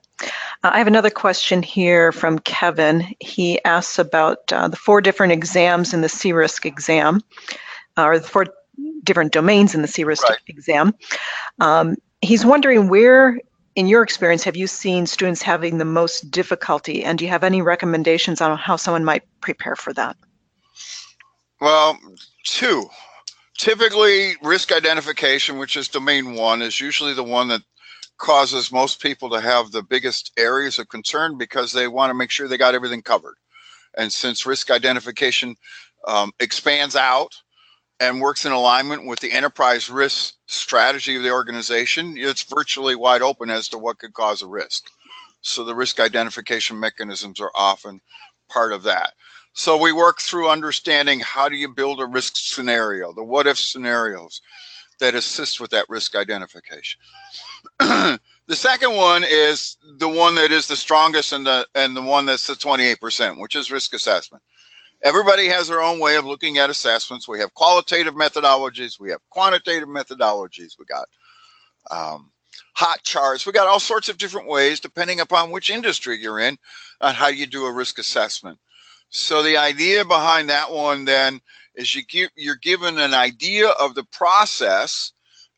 Uh, 0.63 0.71
I 0.73 0.77
have 0.77 0.87
another 0.87 1.09
question 1.09 1.63
here 1.63 2.11
from 2.11 2.39
Kevin. 2.39 3.07
He 3.19 3.63
asks 3.65 3.97
about 3.97 4.53
uh, 4.53 4.67
the 4.67 4.77
four 4.77 5.01
different 5.01 5.33
exams 5.33 5.95
in 5.95 6.01
the 6.01 6.09
C-Risk 6.09 6.65
exam, 6.65 7.21
uh, 7.97 8.05
or 8.05 8.19
the 8.19 8.27
four 8.27 8.45
different 9.03 9.31
domains 9.31 9.75
in 9.75 9.81
the 9.81 9.87
C-Risk 9.87 10.27
right. 10.27 10.37
exam. 10.47 10.93
Um, 11.59 11.95
he's 12.21 12.45
wondering 12.45 12.89
where 12.89 13.39
in 13.75 13.87
your 13.87 14.01
experience, 14.01 14.43
have 14.43 14.55
you 14.55 14.67
seen 14.67 15.05
students 15.05 15.41
having 15.41 15.77
the 15.77 15.85
most 15.85 16.31
difficulty? 16.31 17.03
And 17.03 17.19
do 17.19 17.25
you 17.25 17.31
have 17.31 17.43
any 17.43 17.61
recommendations 17.61 18.39
on 18.41 18.57
how 18.57 18.77
someone 18.77 19.03
might 19.03 19.23
prepare 19.41 19.75
for 19.75 19.93
that? 19.93 20.15
Well, 21.59 21.97
two. 22.45 22.89
Typically, 23.57 24.35
risk 24.41 24.71
identification, 24.71 25.57
which 25.57 25.77
is 25.77 25.87
domain 25.87 26.35
one, 26.35 26.61
is 26.61 26.79
usually 26.79 27.13
the 27.13 27.23
one 27.23 27.47
that 27.49 27.61
causes 28.17 28.71
most 28.71 29.01
people 29.01 29.29
to 29.29 29.41
have 29.41 29.71
the 29.71 29.83
biggest 29.83 30.31
areas 30.37 30.79
of 30.79 30.87
concern 30.87 31.37
because 31.37 31.71
they 31.71 31.87
want 31.87 32.09
to 32.09 32.13
make 32.13 32.31
sure 32.31 32.47
they 32.47 32.57
got 32.57 32.75
everything 32.75 33.01
covered. 33.01 33.35
And 33.97 34.11
since 34.11 34.45
risk 34.45 34.71
identification 34.71 35.55
um, 36.07 36.31
expands 36.39 36.95
out 36.95 37.33
and 37.99 38.21
works 38.21 38.45
in 38.45 38.51
alignment 38.51 39.05
with 39.05 39.19
the 39.19 39.31
enterprise 39.31 39.89
risk 39.89 40.35
strategy 40.47 41.15
of 41.15 41.23
the 41.23 41.31
organization, 41.31 42.15
it's 42.17 42.43
virtually 42.43 42.95
wide 42.95 43.21
open 43.21 43.49
as 43.49 43.69
to 43.69 43.77
what 43.77 43.99
could 43.99 44.13
cause 44.13 44.41
a 44.41 44.47
risk. 44.47 44.89
So 45.41 45.63
the 45.63 45.75
risk 45.75 45.99
identification 45.99 46.79
mechanisms 46.79 47.39
are 47.39 47.51
often 47.55 48.01
part 48.49 48.73
of 48.73 48.83
that. 48.83 49.13
So 49.53 49.77
we 49.77 49.93
work 49.93 50.19
through 50.19 50.49
understanding 50.49 51.21
how 51.21 51.47
do 51.47 51.55
you 51.55 51.73
build 51.73 52.01
a 52.01 52.05
risk 52.05 52.33
scenario, 52.35 53.13
the 53.13 53.23
what 53.23 53.47
if 53.47 53.57
scenarios 53.57 54.41
that 54.99 55.15
assist 55.15 55.59
with 55.59 55.71
that 55.71 55.85
risk 55.89 56.15
identification. 56.15 56.99
The 58.47 58.55
second 58.55 58.95
one 58.95 59.23
is 59.27 59.77
the 59.97 60.07
one 60.07 60.35
that 60.35 60.51
is 60.51 60.67
the 60.67 60.75
strongest 60.75 61.33
and 61.33 61.45
the 61.45 61.67
and 61.73 61.97
the 61.97 62.01
one 62.01 62.27
that's 62.27 62.45
the 62.45 62.53
28%, 62.53 63.39
which 63.39 63.55
is 63.55 63.71
risk 63.71 63.93
assessment. 63.95 64.43
Everybody 65.03 65.47
has 65.47 65.67
their 65.67 65.81
own 65.81 65.99
way 65.99 66.15
of 66.15 66.25
looking 66.25 66.57
at 66.57 66.69
assessments. 66.69 67.27
We 67.27 67.39
have 67.39 67.53
qualitative 67.53 68.15
methodologies, 68.15 68.99
we 68.99 69.11
have 69.11 69.21
quantitative 69.29 69.89
methodologies, 69.89 70.73
we 70.79 70.85
got 70.85 71.07
um, 71.91 72.31
hot 72.73 73.03
charts, 73.03 73.45
we 73.45 73.51
got 73.51 73.67
all 73.67 73.79
sorts 73.79 74.09
of 74.09 74.17
different 74.17 74.47
ways 74.47 74.79
depending 74.79 75.19
upon 75.19 75.51
which 75.51 75.69
industry 75.69 76.19
you're 76.19 76.39
in 76.39 76.57
on 77.01 77.13
how 77.13 77.27
you 77.27 77.45
do 77.45 77.65
a 77.65 77.71
risk 77.73 77.99
assessment. 77.99 78.57
So 79.09 79.43
the 79.43 79.57
idea 79.57 80.03
behind 80.05 80.49
that 80.49 80.71
one 80.71 81.05
then 81.05 81.39
is 81.75 81.93
you 81.95 82.03
give, 82.03 82.29
you're 82.35 82.55
given 82.55 82.97
an 82.97 83.13
idea 83.13 83.69
of 83.69 83.95
the 83.95 84.05
process 84.05 85.13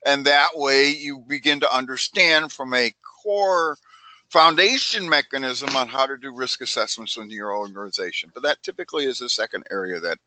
and 0.05 0.25
that 0.25 0.49
way 0.55 0.89
you 0.89 1.23
begin 1.27 1.59
to 1.61 1.75
understand 1.75 2.51
from 2.51 2.73
a 2.73 2.93
core 3.23 3.77
foundation 4.29 5.07
mechanism 5.07 5.75
on 5.75 5.87
how 5.87 6.05
to 6.05 6.17
do 6.17 6.33
risk 6.33 6.61
assessments 6.61 7.17
in 7.17 7.29
your 7.29 7.55
organization. 7.55 8.31
But 8.33 8.43
that 8.43 8.61
typically 8.63 9.05
is 9.05 9.19
the 9.19 9.29
second 9.29 9.65
area 9.71 9.99
that 9.99 10.17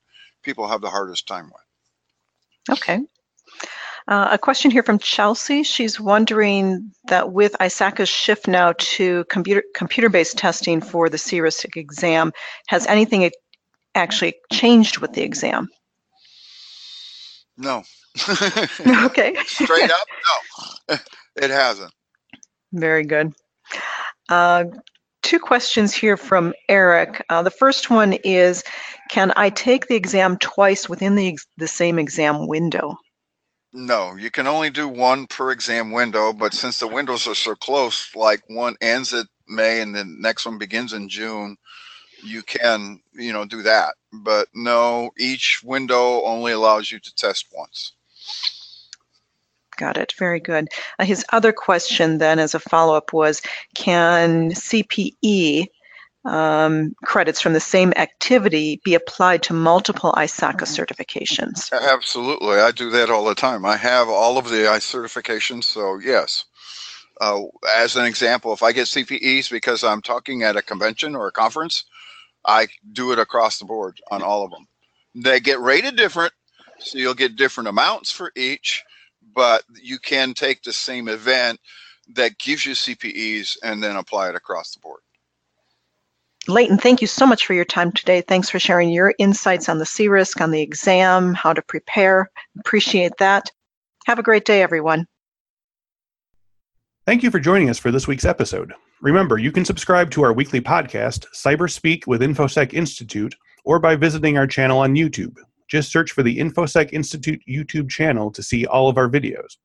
people 0.43 0.67
have 0.69 0.81
the 0.81 0.91
hardest 0.91 1.27
time 1.27 1.47
with. 1.47 2.79
Okay. 2.79 3.01
Uh, 4.09 4.29
a 4.33 4.39
question 4.39 4.71
here 4.71 4.83
from 4.83 4.99
Chelsea. 4.99 5.63
She's 5.63 6.01
wondering 6.01 6.91
that 7.09 7.33
with 7.33 7.55
ISACA's 7.61 8.09
shift 8.09 8.49
now 8.49 8.73
to 8.79 9.25
computer 9.31 9.63
computer-based 9.75 10.37
testing 10.37 10.81
for 10.81 11.09
the 11.09 11.19
CRISC 11.19 11.77
exam, 11.77 12.33
has 12.69 12.87
anything 12.87 13.31
actually 13.95 14.35
changed 14.53 14.99
with 14.99 15.13
the 15.13 15.23
exam? 15.23 15.69
No. 17.57 17.83
okay. 19.05 19.37
Straight 19.47 19.91
up, 19.91 20.07
no, 20.89 20.97
it 21.37 21.51
hasn't. 21.51 21.93
Very 22.73 23.05
good. 23.05 23.33
Uh, 24.29 24.65
two 25.23 25.39
questions 25.39 25.93
here 25.93 26.17
from 26.17 26.55
Eric. 26.69 27.25
Uh, 27.29 27.43
the 27.43 27.51
first 27.51 27.91
one 27.91 28.15
is, 28.25 28.63
can 29.11 29.33
I 29.37 29.51
take 29.51 29.87
the 29.87 29.97
exam 29.97 30.39
twice 30.39 30.89
within 30.89 31.15
the, 31.17 31.39
the 31.57 31.69
same 31.69 31.99
exam 31.99 32.47
window? 32.47 32.97
No, 33.73 34.17
you 34.17 34.31
can 34.31 34.47
only 34.47 34.71
do 34.71 34.89
one 34.89 35.27
per 35.27 35.53
exam 35.53 35.93
window, 35.93 36.33
but 36.33 36.55
since 36.55 36.81
the 36.81 36.89
windows 36.89 37.29
are 37.29 37.37
so 37.37 37.55
close, 37.55 38.15
like 38.17 38.43
one 38.49 38.77
ends 38.81 39.15
at 39.15 39.27
May 39.47 39.81
and 39.81 39.95
the 39.95 40.05
next 40.05 40.45
one 40.45 40.59
begins 40.59 40.93
in 40.93 41.09
June, 41.09 41.57
you 42.25 42.43
can, 42.43 43.01
you 43.13 43.33
know, 43.33 43.45
do 43.45 43.63
that. 43.63 43.95
But 44.13 44.49
no, 44.55 45.11
each 45.19 45.61
window 45.65 46.23
only 46.23 46.53
allows 46.53 46.91
you 46.91 46.99
to 46.99 47.15
test 47.15 47.47
once. 47.53 47.93
Got 49.81 49.97
it. 49.97 50.13
Very 50.19 50.41
good. 50.41 50.69
Uh, 50.99 51.07
his 51.07 51.25
other 51.33 51.55
question 51.55 52.19
then 52.19 52.39
as 52.39 52.55
a 52.55 52.61
follow-up 52.61 53.15
was, 53.15 53.41
can 53.75 54.51
CPE 54.51 55.69
um, 56.27 56.95
credits 57.07 57.41
from 57.41 57.55
the 57.55 57.61
same 57.61 57.95
activity 57.97 58.79
be 58.85 58.95
applied 58.95 59.43
to 59.45 59.55
multiple 59.55 60.13
ISACA 60.19 60.67
certifications? 60.67 61.73
Absolutely. 61.73 62.59
I 62.59 62.73
do 62.73 62.91
that 62.91 63.09
all 63.09 63.25
the 63.25 63.35
time. 63.35 63.65
I 63.65 63.79
have 63.79 64.11
all 64.11 64.37
of 64.37 64.51
the 64.51 64.69
I 64.69 64.81
certifications, 64.81 65.65
so 65.65 65.99
yes. 65.99 66.45
Uh, 67.23 67.45
as 67.75 67.97
an 67.97 68.05
example, 68.05 68.53
if 68.53 68.63
I 68.63 68.73
get 68.73 68.87
CPEs 68.87 69.51
because 69.51 69.83
I'm 69.83 70.03
talking 70.03 70.43
at 70.43 70.57
a 70.57 70.63
convention 70.63 71.17
or 71.17 71.29
a 71.29 71.33
conference, 71.33 71.87
I 72.45 72.69
do 72.93 73.13
it 73.13 73.19
across 73.19 73.59
the 73.59 73.65
board 73.65 73.99
on 74.11 74.21
all 74.21 74.45
of 74.45 74.51
them. 74.51 74.69
They 75.15 75.41
get 75.41 75.59
rated 75.59 75.97
different, 75.97 76.35
so 76.81 76.99
you'll 76.99 77.15
get 77.15 77.37
different 77.37 77.69
amounts 77.69 78.11
for 78.11 78.31
each, 78.37 78.85
but 79.41 79.65
you 79.83 79.99
can 79.99 80.35
take 80.35 80.63
the 80.63 80.73
same 80.73 81.09
event 81.09 81.59
that 82.15 82.37
gives 82.37 82.67
you 82.67 82.75
CPEs 82.75 83.57
and 83.63 83.83
then 83.83 83.97
apply 83.97 84.29
it 84.29 84.35
across 84.35 84.75
the 84.75 84.81
board. 84.81 85.01
Leighton, 86.47 86.77
thank 86.77 87.01
you 87.01 87.07
so 87.07 87.27
much 87.27 87.47
for 87.47 87.55
your 87.55 87.65
time 87.65 87.91
today. 87.91 88.21
Thanks 88.21 88.51
for 88.51 88.59
sharing 88.59 88.91
your 88.91 89.15
insights 89.19 89.71
on 89.71 89.79
the 89.79 89.87
CRISC, 89.87 90.43
on 90.43 90.51
the 90.51 90.61
exam, 90.61 91.33
how 91.33 91.55
to 91.55 91.63
prepare. 91.63 92.31
Appreciate 92.59 93.13
that. 93.19 93.51
Have 94.05 94.19
a 94.19 94.23
great 94.23 94.45
day, 94.45 94.61
everyone. 94.61 95.07
Thank 97.07 97.23
you 97.23 97.31
for 97.31 97.41
joining 97.41 97.71
us 97.71 97.79
for 97.79 97.91
this 97.91 98.07
week's 98.07 98.27
episode. 98.27 98.75
Remember, 99.01 99.39
you 99.39 99.53
can 99.53 99.65
subscribe 99.65 100.11
to 100.11 100.23
our 100.23 100.35
weekly 100.35 100.61
podcast, 100.61 101.25
Cyberspeak 101.35 102.07
with 102.07 102.21
InfoSec 102.21 102.75
Institute, 102.75 103.35
or 103.65 103.79
by 103.79 103.97
visiting 103.97 104.37
our 104.37 104.47
channel 104.47 104.81
on 104.81 104.97
YouTube. 104.97 105.39
Just 105.71 105.93
search 105.93 106.13
for 106.13 106.23
the 106.23 106.39
InfoSec 106.39 106.93
Institute 106.93 107.41
YouTube 107.49 107.89
channel 107.89 108.31
to 108.33 108.43
see 108.43 108.67
all 108.67 108.89
of 108.89 108.99
our 108.99 109.09
videos. 109.09 109.57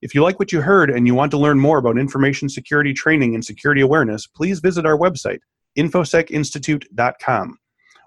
If 0.00 0.14
you 0.14 0.22
like 0.22 0.38
what 0.38 0.52
you 0.52 0.60
heard 0.60 0.90
and 0.90 1.08
you 1.08 1.14
want 1.14 1.30
to 1.32 1.38
learn 1.38 1.58
more 1.58 1.78
about 1.78 1.98
information 1.98 2.48
security 2.48 2.94
training 2.94 3.34
and 3.34 3.44
security 3.44 3.80
awareness, 3.80 4.28
please 4.28 4.60
visit 4.60 4.86
our 4.86 4.96
website, 4.96 5.40
infosecinstitute.com. 5.76 7.58